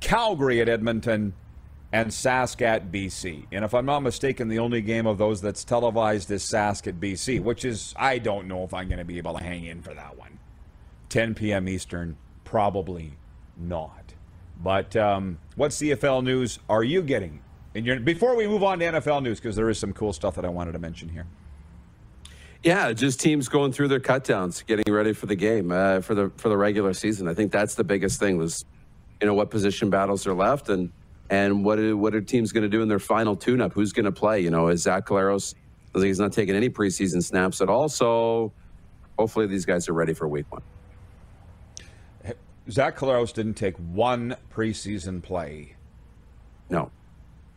[0.00, 1.32] Calgary at Edmonton,
[1.92, 3.46] and Sask at BC.
[3.52, 7.00] And if I'm not mistaken, the only game of those that's televised is Sask at
[7.00, 9.80] BC, which is, I don't know if I'm going to be able to hang in
[9.80, 10.38] for that one.
[11.08, 11.68] 10 p.m.
[11.68, 13.12] Eastern, probably
[13.56, 14.14] not.
[14.60, 17.40] But um, what CFL news are you getting?
[17.74, 20.34] In your, before we move on to NFL news, because there is some cool stuff
[20.34, 21.26] that I wanted to mention here.
[22.64, 26.30] Yeah, just teams going through their cutdowns, getting ready for the game uh, for the
[26.38, 27.28] for the regular season.
[27.28, 28.64] I think that's the biggest thing was,
[29.20, 30.90] you know, what position battles are left and
[31.28, 33.72] and what are, what are teams going to do in their final tune-up?
[33.74, 34.40] Who's going to play?
[34.40, 35.54] You know, is Zach Collaros?
[35.94, 37.88] I think he's not taking any preseason snaps at all.
[37.88, 38.52] So
[39.18, 40.62] hopefully these guys are ready for week one.
[42.70, 45.76] Zach Collaros didn't take one preseason play.
[46.70, 46.90] No,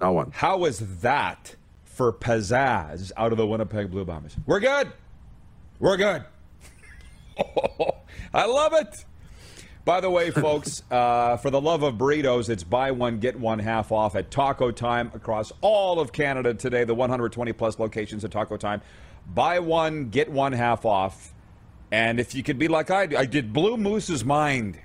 [0.02, 0.32] not one.
[0.32, 1.56] How is that
[1.98, 4.36] for pizzazz out of the Winnipeg blew Bombers?
[4.46, 4.92] We're good.
[5.80, 6.24] We're good.
[8.34, 9.06] I love it.
[9.84, 13.60] By the way, folks, uh, for the love of burritos, it's buy one, get one
[13.60, 18.32] half off at Taco Time across all of Canada today, the 120 plus locations at
[18.32, 18.82] Taco Time.
[19.34, 21.34] Buy one, get one half off.
[21.92, 24.78] And if you could be like I I did Blue Moose's Mind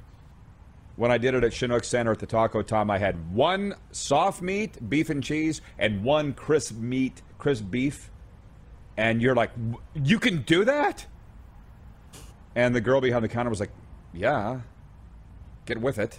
[0.96, 4.42] when I did it at Chinook Center at the Taco Time, I had one soft
[4.42, 8.10] meat, beef and cheese, and one crisp meat, crisp beef.
[8.96, 9.50] And you're like,
[9.94, 11.06] you can do that?
[12.54, 13.72] And the girl behind the counter was like,
[14.12, 14.60] yeah,
[15.64, 16.18] get with it.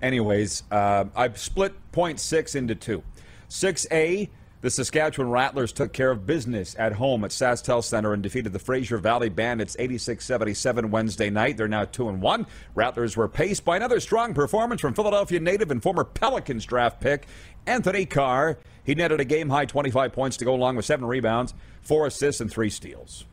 [0.00, 3.02] Anyways, uh, I've split point six into two.
[3.48, 4.28] 6A,
[4.66, 8.58] the Saskatchewan Rattlers took care of business at home at SaskTel Center and defeated the
[8.58, 11.56] Fraser Valley Bandits 86-77 Wednesday night.
[11.56, 12.46] They're now 2 and 1.
[12.74, 17.28] Rattlers were paced by another strong performance from Philadelphia native and former Pelicans draft pick
[17.64, 18.58] Anthony Carr.
[18.82, 22.40] He netted a game high 25 points to go along with 7 rebounds, 4 assists
[22.40, 23.24] and 3 steals.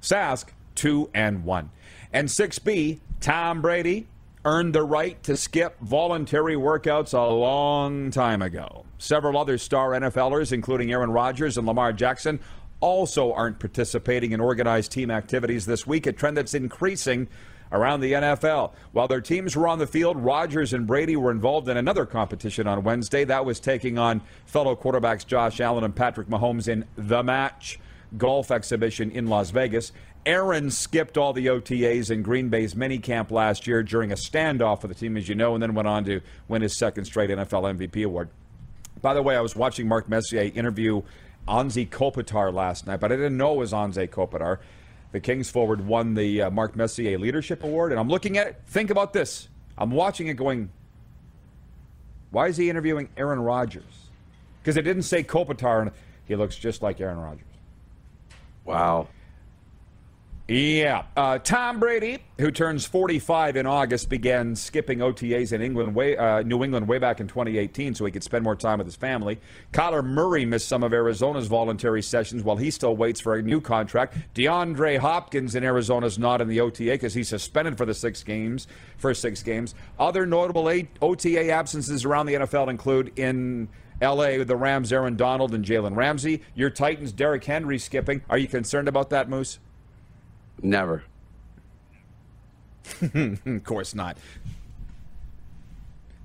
[0.00, 1.70] Sask 2 and 1.
[2.14, 4.06] And 6B, Tom Brady
[4.46, 8.86] earned the right to skip voluntary workouts a long time ago.
[8.96, 12.38] Several other star NFLers, including Aaron Rodgers and Lamar Jackson,
[12.78, 17.26] also aren't participating in organized team activities this week, a trend that's increasing
[17.72, 18.72] around the NFL.
[18.92, 22.68] While their teams were on the field, Rodgers and Brady were involved in another competition
[22.68, 23.24] on Wednesday.
[23.24, 27.80] That was taking on fellow quarterbacks Josh Allen and Patrick Mahomes in the match
[28.16, 29.90] golf exhibition in Las Vegas.
[30.26, 34.90] Aaron skipped all the OTAs in Green Bay's minicamp last year during a standoff with
[34.90, 37.78] the team, as you know, and then went on to win his second straight NFL
[37.78, 38.28] MVP award.
[39.00, 41.02] By the way, I was watching Mark Messier interview
[41.46, 44.58] Anze Kopitar last night, but I didn't know it was Anze Kopitar.
[45.12, 48.60] The Kings forward won the uh, Mark Messier Leadership Award, and I'm looking at it.
[48.66, 49.48] Think about this.
[49.78, 50.70] I'm watching it going,
[52.32, 54.10] why is he interviewing Aaron Rodgers?
[54.60, 55.92] Because it didn't say Kopitar, and
[56.26, 57.44] he looks just like Aaron Rodgers.
[58.64, 59.06] Wow.
[60.48, 61.06] Yeah.
[61.16, 66.42] Uh, Tom Brady, who turns 45 in August, began skipping OTAs in England way, uh,
[66.42, 69.40] New England way back in 2018 so he could spend more time with his family.
[69.72, 73.60] Kyler Murray missed some of Arizona's voluntary sessions while he still waits for a new
[73.60, 74.16] contract.
[74.36, 78.22] DeAndre Hopkins in Arizona is not in the OTA because he's suspended for the six
[78.22, 79.74] games, first six games.
[79.98, 80.68] Other notable
[81.02, 83.68] OTA absences around the NFL include in
[84.00, 86.42] LA, the Rams, Aaron Donald and Jalen Ramsey.
[86.54, 88.22] Your Titans, Derrick Henry skipping.
[88.30, 89.58] Are you concerned about that, Moose?
[90.62, 91.04] Never.
[93.02, 94.16] of course not.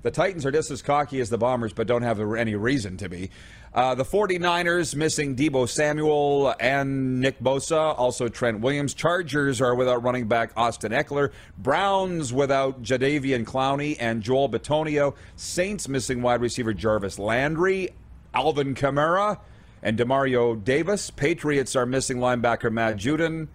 [0.02, 3.08] The Titans are just as cocky as the Bombers, but don't have any reason to
[3.08, 3.30] be.
[3.72, 8.94] Uh, the 49ers missing Deebo Samuel and Nick Bosa, also Trent Williams.
[8.94, 11.30] Chargers are without running back Austin Ekeler.
[11.56, 15.14] Browns without Jadeveon Clowney and Joel Bitonio.
[15.36, 17.90] Saints missing wide receiver Jarvis Landry,
[18.34, 19.38] Alvin Kamara,
[19.82, 21.10] and Demario Davis.
[21.10, 23.48] Patriots are missing linebacker Matt Judon.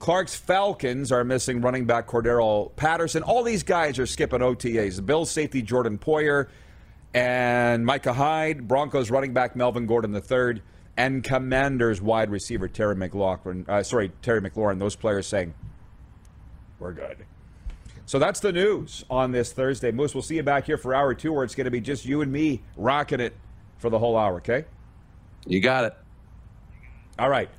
[0.00, 3.22] Clark's Falcons are missing running back Cordarrelle Patterson.
[3.22, 4.96] All these guys are skipping OTAs.
[4.96, 6.48] The Bills safety Jordan Poyer
[7.12, 10.62] and Micah Hyde, Broncos running back Melvin Gordon III,
[10.96, 13.68] and Commanders wide receiver Terry McLaurin.
[13.68, 14.78] Uh, sorry, Terry McLaurin.
[14.78, 15.52] Those players saying,
[16.78, 17.26] "We're good."
[18.06, 19.92] So that's the news on this Thursday.
[19.92, 22.06] Moose, we'll see you back here for hour two, where it's going to be just
[22.06, 23.34] you and me rocking it
[23.76, 24.36] for the whole hour.
[24.36, 24.64] Okay?
[25.46, 25.94] You got it.
[27.18, 27.50] All right.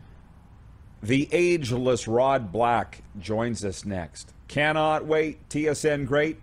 [1.04, 4.34] The ageless Rod Black joins us next.
[4.48, 5.50] Cannot wait.
[5.50, 6.40] TSN great.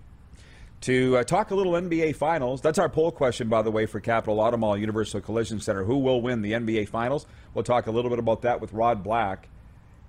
[0.82, 2.60] To uh, talk a little NBA Finals.
[2.60, 5.84] That's our poll question, by the way, for Capital Auto Universal Collision Center.
[5.84, 7.26] Who will win the NBA Finals?
[7.54, 9.48] We'll talk a little bit about that with Rod Black.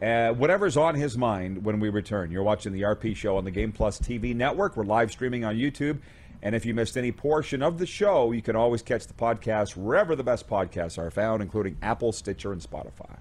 [0.01, 2.31] Uh, whatever's on his mind when we return.
[2.31, 4.77] You're watching the RP Show on the Game Plus TV network.
[4.77, 5.99] We're live streaming on YouTube.
[6.41, 9.75] And if you missed any portion of the show, you can always catch the podcast
[9.75, 13.17] wherever the best podcasts are found, including Apple, Stitcher, and Spotify.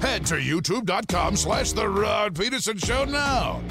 [0.00, 3.62] Head to youtube.com slash The Rod Pedersen Show now.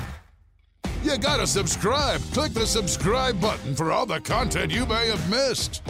[1.03, 2.21] You gotta subscribe.
[2.33, 5.81] Click the subscribe button for all the content you may have missed.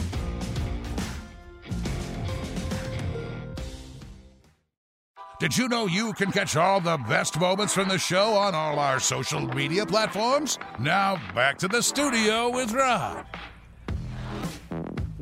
[5.39, 8.79] Did you know you can catch all the best moments from the show on all
[8.79, 10.57] our social media platforms?
[10.79, 13.25] Now, back to the studio with Rod.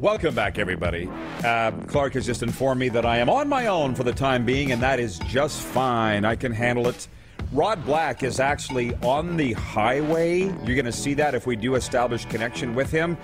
[0.01, 1.07] Welcome back, everybody.
[1.45, 4.47] Uh, Clark has just informed me that I am on my own for the time
[4.47, 6.25] being, and that is just fine.
[6.25, 7.07] I can handle it.
[7.51, 10.39] Rod Black is actually on the highway.
[10.39, 13.15] You're going to see that if we do establish connection with him,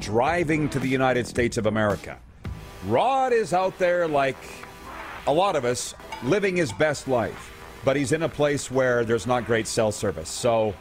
[0.00, 2.18] driving to the United States of America.
[2.88, 4.36] Rod is out there like
[5.28, 5.94] a lot of us,
[6.24, 7.52] living his best life,
[7.84, 10.30] but he's in a place where there's not great cell service.
[10.30, 10.74] So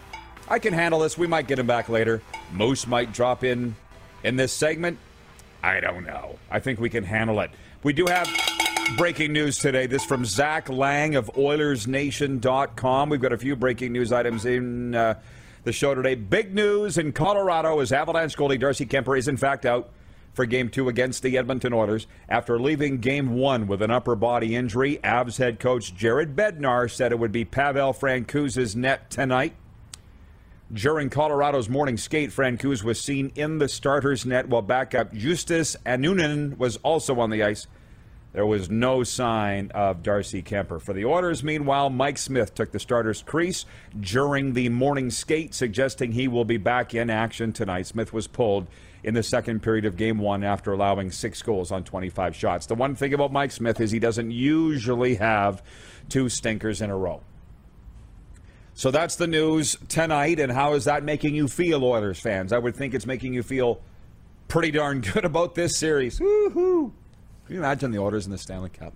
[0.48, 1.16] I can handle this.
[1.16, 2.24] We might get him back later.
[2.52, 3.76] Moose might drop in
[4.24, 4.98] in this segment.
[5.64, 6.38] I don't know.
[6.52, 7.50] I think we can handle it.
[7.84, 8.30] We do have
[8.98, 9.88] breaking news today.
[9.88, 13.10] This from Zach Laing of OilersNation.com.
[13.10, 15.20] We've got a few breaking news items in uh,
[15.64, 16.16] the show today.
[16.16, 19.90] Big news in Colorado as Avalanche goalie Darcy Kuemper is in fact out
[20.34, 22.08] for Game 2 against the Edmonton Oilers.
[22.28, 27.14] After leaving Game 1 with an upper body injury, Avs head coach Jared Bednar said
[27.14, 29.56] it would be Pavel Francouz's net tonight.
[30.72, 36.58] During Colorado's morning skate, Francouz was seen in the starter's net while backup Justus Annunen
[36.58, 37.68] was also on the ice.
[38.32, 40.82] There was no sign of Darcy Kuemper.
[40.82, 43.66] For the Oilers, meanwhile, Mike Smith took the starter's crease
[44.00, 47.86] during the morning skate, suggesting he will be back in action tonight.
[47.86, 48.66] Smith was pulled
[49.04, 52.66] in the second period of game one after allowing six goals on 25 shots.
[52.66, 55.62] The one thing about Mike Smith is he doesn't usually have
[56.10, 57.22] two stinkers in a row.
[58.76, 62.52] So that's the news tonight, and how is that making you feel, Oilers fans?
[62.52, 63.82] I would think it's making you feel
[64.48, 66.20] pretty darn good about this series.
[66.20, 66.92] Woohoo!
[67.46, 68.94] Can you imagine the Oilers in the Stanley Cup?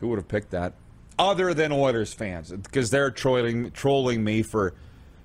[0.00, 0.74] Who would have picked that?
[1.18, 4.74] Other than Oilers fans, because they're trolling trolling me for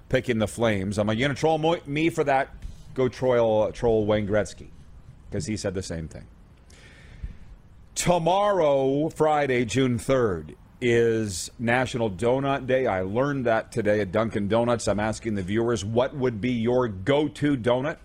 [0.10, 0.98] picking the Flames.
[0.98, 2.50] I'm like, you gonna troll me for that?
[2.96, 4.68] Go troll troll Wayne Gretzky,
[5.30, 6.26] because he said the same thing.
[7.94, 10.56] Tomorrow, Friday, June 3rd,
[10.86, 12.86] is National Donut Day.
[12.88, 14.90] I learned that today at Dunkin' Donuts.
[14.90, 17.98] I'm asking the viewers what would be your go to donut.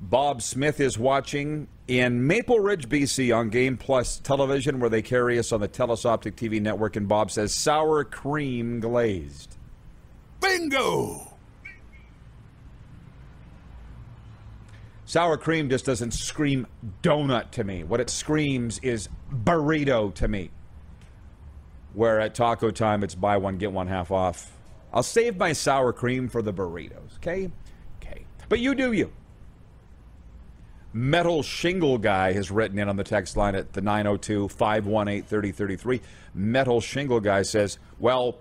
[0.00, 5.38] Bob Smith is watching in Maple Ridge, BC on Game Plus television, where they carry
[5.38, 6.96] us on the Telus Optik TV network.
[6.96, 9.56] And Bob says sour cream glazed.
[10.40, 11.34] Bingo!
[15.04, 16.66] Sour cream just doesn't scream
[17.00, 17.84] donut to me.
[17.84, 20.50] What it screams is burrito to me.
[21.94, 24.52] Where at taco time, it's buy one, get one half off.
[24.92, 27.50] I'll save my sour cream for the burritos, okay?
[28.02, 28.24] Okay.
[28.48, 29.12] But you do you.
[30.94, 36.00] Metal Shingle Guy has written in on the text line at the 902 518 3033.
[36.34, 38.36] Metal Shingle Guy says, Well,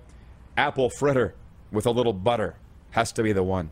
[0.58, 1.34] apple fritter
[1.72, 2.56] with a little butter
[2.92, 3.72] has to be the one.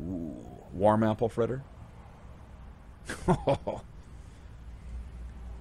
[0.00, 0.36] Ooh,
[0.72, 1.62] warm apple fritter?
[3.28, 3.82] Oh,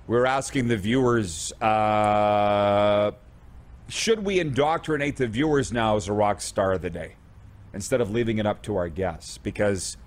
[0.08, 3.12] We're asking the viewers uh,
[3.92, 7.16] should we indoctrinate the viewers now as a rock star of the day
[7.74, 9.38] instead of leaving it up to our guests?
[9.38, 9.98] Because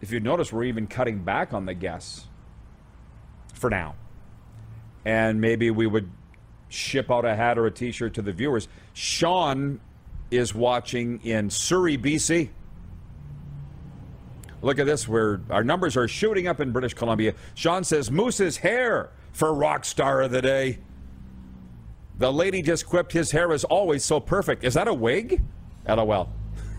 [0.00, 2.28] if you notice, we're even cutting back on the guests
[3.52, 3.96] for now.
[5.04, 6.08] And maybe we would
[6.68, 8.68] ship out a hat or a t shirt to the viewers.
[8.92, 9.80] Sean
[10.30, 12.50] is watching in Surrey, BC.
[14.62, 17.34] Look at this, where our numbers are shooting up in British Columbia.
[17.54, 20.78] Sean says Moose's hair for rock star of the day.
[22.18, 24.62] The lady just quipped his hair is always so perfect.
[24.62, 25.42] Is that a wig?
[25.88, 26.30] LOL.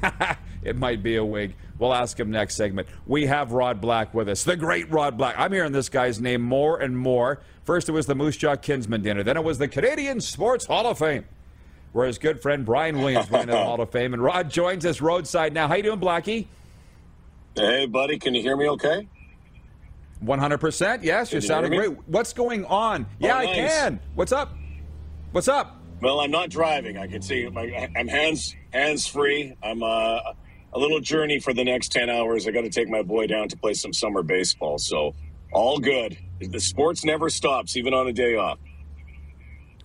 [0.64, 1.56] it might be a wig.
[1.78, 2.88] We'll ask him next segment.
[3.06, 5.36] We have Rod Black with us, the great Rod Black.
[5.38, 7.42] I'm hearing this guy's name more and more.
[7.66, 9.24] First, it was the Moose Jaw Kinsman dinner.
[9.24, 11.26] Then it was the Canadian Sports Hall of Fame,
[11.92, 14.14] where his good friend Brian Williams went into the Hall of Fame.
[14.14, 15.68] And Rod joins us roadside now.
[15.68, 16.48] How you doing, Blackie?
[17.56, 18.18] Hey, buddy.
[18.18, 19.08] Can you hear me okay?
[20.24, 21.04] 100%.
[21.04, 22.08] Yes, you're sounding great.
[22.08, 23.06] What's going on?
[23.06, 23.48] Oh, yeah, nice.
[23.48, 24.00] I can.
[24.16, 24.54] What's up?
[25.32, 25.82] What's up?
[26.02, 26.98] Well, I'm not driving.
[26.98, 29.56] I can see my, I'm hands hands free.
[29.64, 30.20] I'm uh,
[30.74, 32.48] a little journey for the next 10 hours.
[32.48, 34.78] I got to take my boy down to play some summer baseball.
[34.78, 35.14] So,
[35.52, 36.18] all good.
[36.40, 38.58] The sports never stops, even on a day off.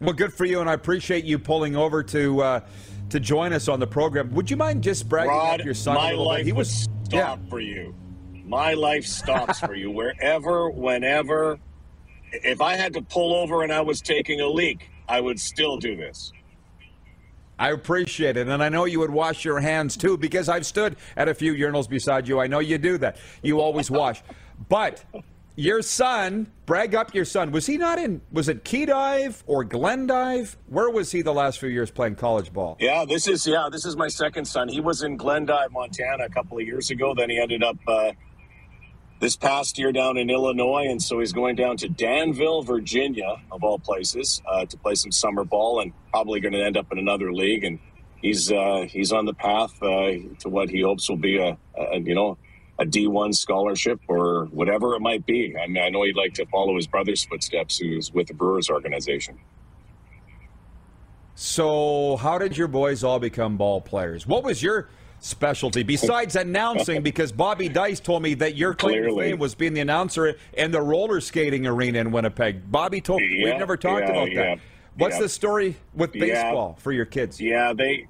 [0.01, 2.61] Well, good for you, and I appreciate you pulling over to uh,
[3.11, 4.33] to join us on the program.
[4.33, 6.47] Would you mind just bragging Rod, your son a little bit?
[6.47, 7.95] He was stop for you.
[8.45, 11.59] My life stops for you wherever, whenever.
[12.33, 15.79] If I had to pull over and I was taking a leak, I would still
[15.79, 16.33] do this.
[17.59, 18.47] I appreciate it.
[18.49, 21.55] And I know you would wash your hands too because I've stood at a few
[21.55, 22.41] urinals beside you.
[22.41, 23.17] I know you do that.
[23.43, 24.23] You always wash.
[24.69, 25.05] But
[25.59, 27.51] your son, brag up your son.
[27.51, 30.57] Was he not in, was it Key Dive or Glendive?
[30.69, 32.77] Where was he the last few years playing college ball?
[32.79, 34.69] Yeah, this is yeah, this is my second son.
[34.69, 37.13] He was in Glendive, Montana, a couple of years ago.
[37.13, 38.13] Then he ended up uh,
[39.21, 43.65] this past year down in Illinois, and so he's going down to Danville, Virginia, of
[43.65, 46.99] all places, uh, to play some summer ball, and probably going to end up in
[46.99, 47.65] another league.
[47.65, 47.81] And
[48.23, 51.99] he's uh, he's on the path uh, to what he hopes will be a, a
[51.99, 52.39] you know
[52.79, 55.57] a D one scholarship or whatever it might be.
[55.57, 58.71] I mean, I know he'd like to follow his brother's footsteps, who's with the Brewers
[58.71, 59.39] organization.
[61.35, 64.27] So, how did your boys all become ball players?
[64.27, 64.89] What was your
[65.21, 67.03] specialty besides announcing?
[67.03, 70.71] Because Bobby Dice told me that your claim to fame was being the announcer in
[70.71, 72.71] the roller skating arena in Winnipeg.
[72.71, 74.61] Bobby told Yeah, we've never talked yeah, about yeah, that.
[74.97, 77.41] What's the story with baseball for your kids?
[77.41, 78.09] Yeah, they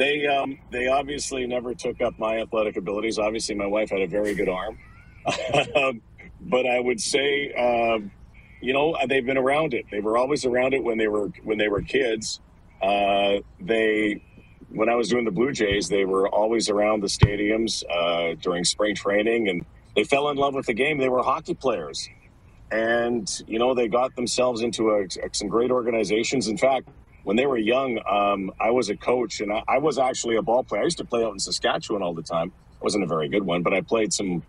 [0.00, 3.18] they um they obviously never took up my athletic abilities.
[3.18, 4.78] Obviously, my wife had a very good arm,
[6.40, 8.10] but I would say, um,
[8.62, 9.84] you know, they've been around it.
[9.90, 12.40] They were always around it when they were when they were kids.
[12.82, 14.22] Uh, they
[14.70, 18.64] when I was doing the Blue Jays, they were always around the stadiums uh, during
[18.64, 20.96] spring training, and they fell in love with the game.
[20.98, 22.08] They were hockey players,
[22.70, 26.48] and you know they got themselves into a, some great organizations.
[26.48, 26.88] In fact,
[27.24, 30.42] when they were young, um, I was a coach, and I, I was actually a
[30.42, 30.82] ball player.
[30.82, 32.52] I used to play out in Saskatchewan all the time.
[32.80, 34.42] I wasn't a very good one, but I played some,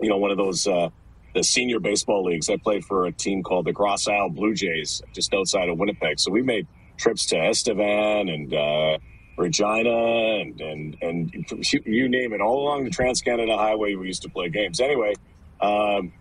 [0.00, 0.90] you know, one of those uh,
[1.34, 2.50] the senior baseball leagues.
[2.50, 6.18] I played for a team called the Grosse Isle Blue Jays, just outside of Winnipeg.
[6.18, 8.98] So we made trips to Estevan and uh,
[9.36, 11.32] Regina and, and and
[11.86, 13.94] you name it, all along the Trans Canada Highway.
[13.94, 14.80] We used to play games.
[14.80, 15.14] Anyway,
[15.60, 16.12] um,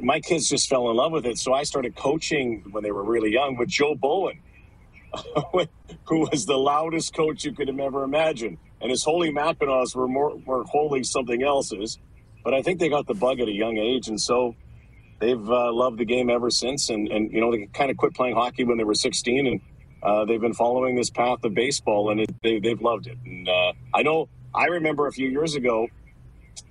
[0.00, 1.38] my kids just fell in love with it.
[1.38, 4.40] So I started coaching when they were really young with Joe Bowen,
[6.04, 8.58] who was the loudest coach you could have ever imagined.
[8.80, 11.98] And his holy Mackinaws were more were wholly something else's.
[12.44, 14.54] But I think they got the bug at a young age, and so
[15.20, 16.90] they've uh, loved the game ever since.
[16.90, 19.60] And and you know they kind of quit playing hockey when they were 16, and
[20.02, 23.18] uh, they've been following this path of baseball, and it, they, they've loved it.
[23.24, 25.88] And uh, I know I remember a few years ago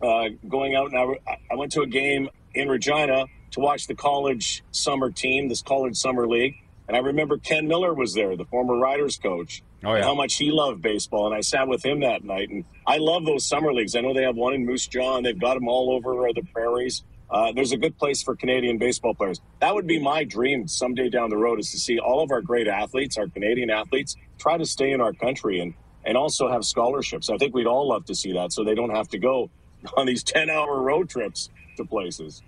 [0.02, 3.96] uh, going out, and I, I went to a game in Regina to watch the
[3.96, 6.56] college summer team, this college summer league.
[6.88, 9.64] And I remember Ken Miller was there, the former Riders coach.
[9.84, 10.04] Oh, yeah.
[10.04, 11.28] how much he loved baseball.
[11.28, 12.50] And I sat with him that night.
[12.50, 13.96] And I love those summer leagues.
[13.96, 16.44] I know they have one in Moose Jaw, and they've got them all over the
[16.54, 17.04] prairies.
[17.30, 19.42] Uh, there's a good place for Canadian baseball players.
[19.60, 22.42] That would be my dream someday down the road is to see all of our
[22.42, 25.74] great athletes, our Canadian athletes, try to stay in our country and,
[26.04, 27.30] and also have scholarships.
[27.30, 29.50] I think we'd all love to see that so they don't have to go
[29.98, 32.44] on these 10 hour road trips to places.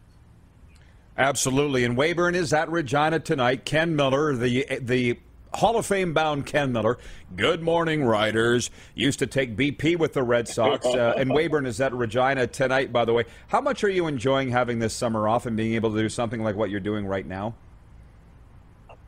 [1.17, 1.83] Absolutely.
[1.83, 3.65] And Weyburn is at Regina tonight.
[3.65, 5.17] Ken Miller, the the
[5.53, 6.97] Hall of Fame bound Ken Miller.
[7.35, 8.69] Good morning, Riders.
[8.93, 10.85] Used to take BP with the Red Sox.
[10.85, 13.25] Uh, and Weyburn is at Regina tonight, by the way.
[13.47, 16.43] How much are you enjoying having this summer off and being able to do something
[16.43, 17.55] like what you're doing right now?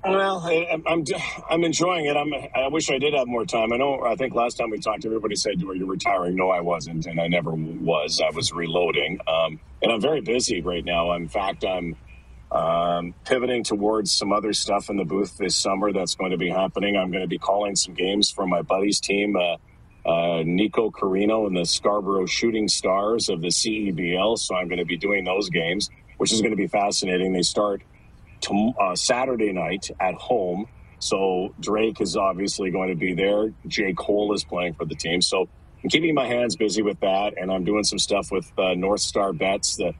[0.03, 1.03] Well, I, I'm
[1.49, 2.17] I'm enjoying it.
[2.17, 2.33] I'm.
[2.55, 3.73] I wish I did have more time.
[3.73, 4.03] I know.
[4.03, 7.19] I think last time we talked, everybody said, "Are you retiring?" No, I wasn't, and
[7.21, 8.21] I never was.
[8.21, 11.13] I was reloading, um, and I'm very busy right now.
[11.13, 11.97] In fact, I'm
[12.51, 16.49] um, pivoting towards some other stuff in the booth this summer that's going to be
[16.49, 16.97] happening.
[16.97, 19.57] I'm going to be calling some games for my buddy's team, uh,
[20.09, 24.39] uh, Nico Carino and the Scarborough Shooting Stars of the CEBL.
[24.39, 27.33] So I'm going to be doing those games, which is going to be fascinating.
[27.33, 27.83] They start
[28.79, 30.67] uh, Saturday night at home.
[30.99, 33.53] So Drake is obviously going to be there.
[33.67, 33.93] J.
[33.93, 35.21] Cole is playing for the team.
[35.21, 35.47] So
[35.83, 38.99] I'm keeping my hands busy with that, and I'm doing some stuff with uh, North
[38.99, 39.77] Star Bets.
[39.77, 39.93] That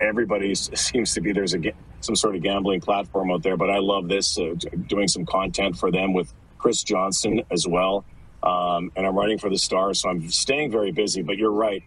[0.00, 1.60] everybody seems to be there's a
[2.00, 4.54] some sort of gambling platform out there, but I love this uh,
[4.88, 8.04] doing some content for them with Chris Johnson as well.
[8.42, 11.22] Um, and I'm writing for the Stars, so I'm staying very busy.
[11.22, 11.84] But you're right,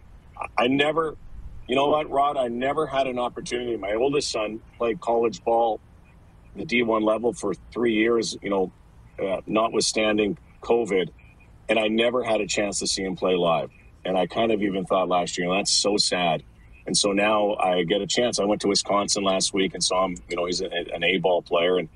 [0.56, 1.16] I never,
[1.68, 3.76] you know what, Rod, I never had an opportunity.
[3.76, 5.80] My oldest son played college ball,
[6.56, 8.36] the D1 level for three years.
[8.42, 8.72] You know,
[9.22, 11.10] uh, notwithstanding COVID,
[11.68, 13.70] and I never had a chance to see him play live.
[14.04, 16.44] And I kind of even thought last year, that's so sad
[16.86, 18.38] and so now I get a chance.
[18.38, 20.16] I went to Wisconsin last week and saw him.
[20.28, 21.88] You know, he's a, an A ball player, and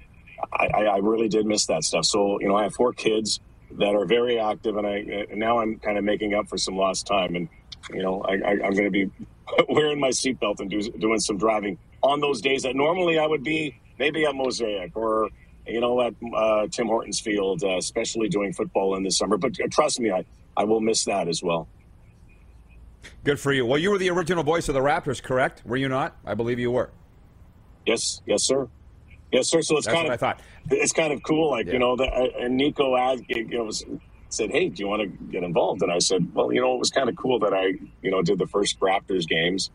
[0.52, 2.04] I, I, really did miss that stuff.
[2.04, 3.40] So you know, I have four kids
[3.78, 6.76] that are very active, and I and now I'm kind of making up for some
[6.76, 7.36] lost time.
[7.36, 7.48] And
[7.90, 9.10] you know, I, am going to be
[9.68, 13.44] wearing my seatbelt and do, doing some driving on those days that normally I would
[13.44, 15.28] be maybe at Mosaic or
[15.66, 19.36] you know at uh, Tim Hortons Field, uh, especially doing football in the summer.
[19.36, 20.24] But uh, trust me, I
[20.56, 21.68] I will miss that as well.
[23.22, 23.64] Good for you.
[23.64, 25.62] Well, you were the original voice of the Raptors, correct?
[25.64, 26.16] Were you not?
[26.26, 26.90] I believe you were.
[27.86, 28.68] Yes, yes, sir.
[29.32, 29.62] Yes, sir.
[29.62, 30.40] So it's That's kind of I thought.
[30.70, 31.74] It's kind of cool, like yeah.
[31.74, 33.70] you know, that and Nico asked, you know,
[34.28, 36.78] said, "Hey, do you want to get involved?" And I said, "Well, you know, it
[36.78, 39.70] was kind of cool that I, you know, did the first Raptors games.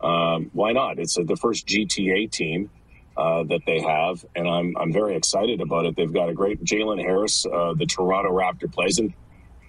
[0.00, 0.98] Um, why not?
[0.98, 2.70] It's a, the first GTA team."
[3.16, 5.96] Uh, that they have, and I'm I'm very excited about it.
[5.96, 9.14] They've got a great Jalen Harris, uh, the Toronto Raptor plays, and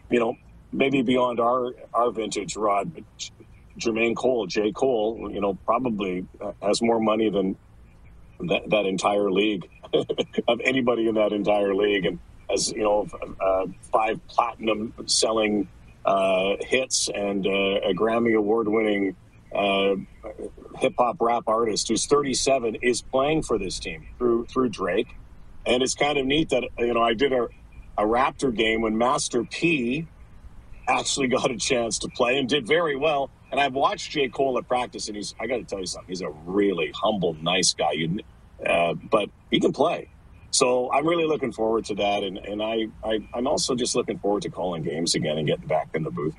[0.10, 0.36] you know
[0.74, 2.94] maybe beyond our our vintage, Rod.
[2.94, 3.04] But
[3.80, 4.72] Jermaine Cole, J.
[4.74, 6.26] Cole, you know, probably
[6.62, 7.56] has more money than
[8.42, 9.70] that, that entire league
[10.48, 12.20] of anybody in that entire league, and
[12.50, 13.08] has you know
[13.40, 15.68] uh, five platinum selling
[16.06, 19.16] uh, hits and uh, a Grammy award winning
[19.54, 19.96] uh,
[20.78, 25.08] hip hop rap artist who's 37 is playing for this team through through Drake,
[25.66, 27.48] and it's kind of neat that you know I did a
[27.98, 30.08] a Raptor game when Master P
[30.88, 33.30] actually got a chance to play and did very well.
[33.52, 34.28] And I've watched J.
[34.28, 37.34] Cole at practice, and he's, I got to tell you something, he's a really humble,
[37.36, 37.94] nice guy.
[37.94, 38.20] You,
[38.66, 40.10] uh, but he can play.
[40.52, 42.24] So I'm really looking forward to that.
[42.24, 45.68] And, and I, I, I'm also just looking forward to calling games again and getting
[45.68, 46.36] back in the booth.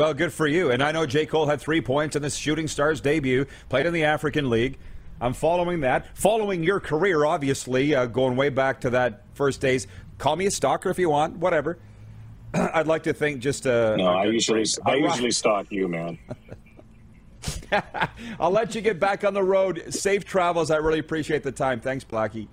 [0.00, 0.70] Well, good for you.
[0.70, 1.26] And I know J.
[1.26, 4.78] Cole had three points in this Shooting Stars debut, played in the African League.
[5.20, 9.86] I'm following that, following your career, obviously, uh, going way back to that first days.
[10.16, 11.78] Call me a stalker if you want, whatever.
[12.54, 14.06] I'd like to think just uh, no.
[14.06, 16.18] I usually I usually stalk you, man.
[18.40, 19.84] I'll let you get back on the road.
[19.92, 20.70] Safe travels.
[20.70, 21.78] I really appreciate the time.
[21.78, 22.48] Thanks, Blackie.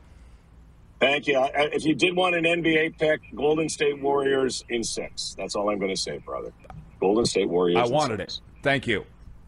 [1.00, 1.42] Thank you.
[1.54, 5.34] If you did want an NBA pick, Golden State Warriors in six.
[5.38, 6.52] That's all I'm going to say, brother.
[7.00, 7.78] Golden State Warriors.
[7.78, 8.40] I wanted it.
[8.64, 9.06] Thank you.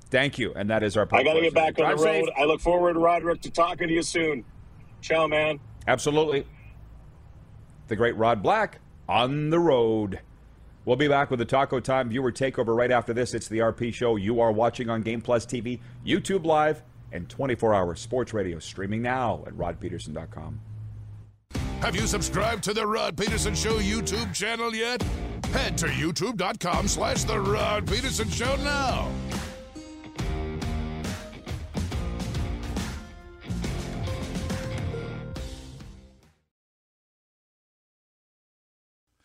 [0.09, 0.53] Thank you.
[0.55, 2.25] And that is our I got to get back on Drive the road.
[2.25, 2.29] safe.
[2.37, 4.43] I look forward, Roderick, to talking to you soon.
[5.01, 5.59] Ciao, man.
[5.87, 6.45] Absolutely.
[7.87, 10.19] The great Rod Black on the road.
[10.85, 13.33] We'll be back with the Taco Time viewer takeover right after this.
[13.33, 14.15] It's the RP Show.
[14.15, 16.81] You are watching on Game Plus TV, YouTube Live,
[17.11, 20.59] and 24 hour sports radio streaming now at rodpedersen.com.
[21.81, 25.01] Have you subscribed to the Rod Pedersen Show YouTube channel yet?
[25.53, 29.09] Head to youtube.com slash the Rod Pedersen Show now.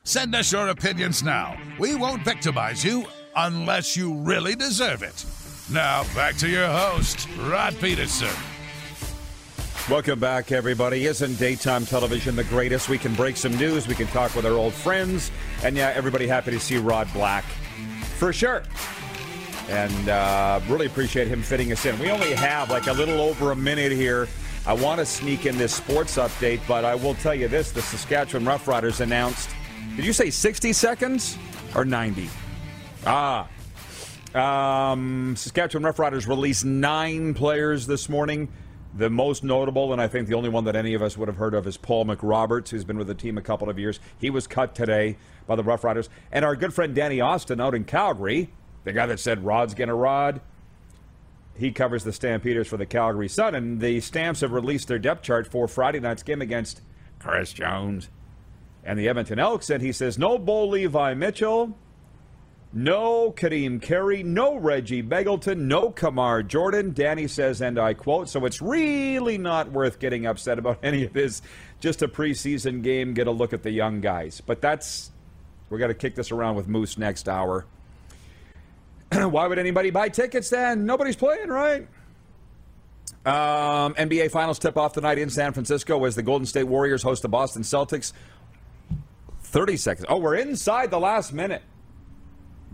[0.04, 1.58] Send us your opinions now.
[1.78, 5.24] We won't victimize you unless you really deserve it.
[5.72, 8.53] Now, back to your host, Rod Pedersen.
[9.90, 11.04] Welcome back, everybody.
[11.04, 12.88] Isn't daytime television the greatest?
[12.88, 15.30] We can break some news, we can talk with our old friends,
[15.62, 17.44] and yeah, everybody happy to see Rod Black
[18.16, 18.62] for sure.
[19.68, 21.98] And uh, really appreciate him fitting us in.
[21.98, 24.26] We only have like a little over a minute here.
[24.66, 27.82] I want to sneak in this sports update, but I will tell you this the
[27.82, 29.50] Saskatchewan Roughriders announced.
[29.96, 31.36] Did you say 60 seconds
[31.74, 32.30] or 90?
[33.06, 33.50] Ah.
[34.34, 38.48] Um, Saskatchewan Roughriders released nine players this morning.
[38.96, 41.36] The most notable, and I think the only one that any of us would have
[41.36, 43.98] heard of, is Paul McRoberts, who's been with the team a couple of years.
[44.18, 45.16] He was cut today
[45.48, 46.08] by the Roughriders.
[46.30, 48.50] And our good friend Danny Austin out in Calgary,
[48.84, 50.40] the guy that said Rod's gonna rod,
[51.56, 53.54] he covers the Stampeders for the Calgary Sun.
[53.54, 56.80] And the Stamps have released their depth chart for Friday night's game against
[57.18, 58.08] Chris Jones
[58.84, 59.70] and the Edmonton Elks.
[59.70, 61.76] And he says, no Bo Levi Mitchell,
[62.74, 66.92] no Kadeem Carey, no Reggie Begelton, no Kamar Jordan.
[66.92, 71.12] Danny says, and I quote, so it's really not worth getting upset about any of
[71.12, 71.40] this.
[71.78, 74.40] Just a preseason game, get a look at the young guys.
[74.40, 75.12] But that's,
[75.70, 77.64] we're going to kick this around with Moose next hour.
[79.12, 80.84] Why would anybody buy tickets then?
[80.84, 81.86] Nobody's playing, right?
[83.24, 87.22] Um, NBA Finals tip off tonight in San Francisco as the Golden State Warriors host
[87.22, 88.12] the Boston Celtics.
[89.42, 90.06] 30 seconds.
[90.08, 91.62] Oh, we're inside the last minute.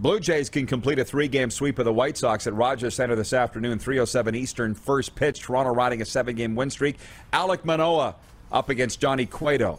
[0.00, 3.14] Blue Jays can complete a three game sweep of the White Sox at Rogers Center
[3.14, 5.40] this afternoon, 307 Eastern, first pitch.
[5.40, 6.96] Toronto riding a seven game win streak.
[7.34, 8.16] Alek Manoah
[8.50, 9.78] up against Johnny Cueto.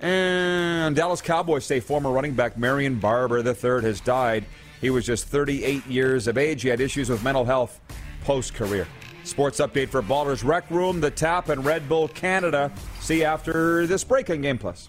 [0.00, 4.44] And Dallas Cowboys say former running back Marion Barber III has died.
[4.80, 6.62] He was just 38 years of age.
[6.62, 7.80] He had issues with mental health
[8.24, 8.88] post career.
[9.22, 12.72] Sports update for Ballers Rec Room, The Tap, and Red Bull Canada.
[12.98, 14.88] See after this break on Game Plus.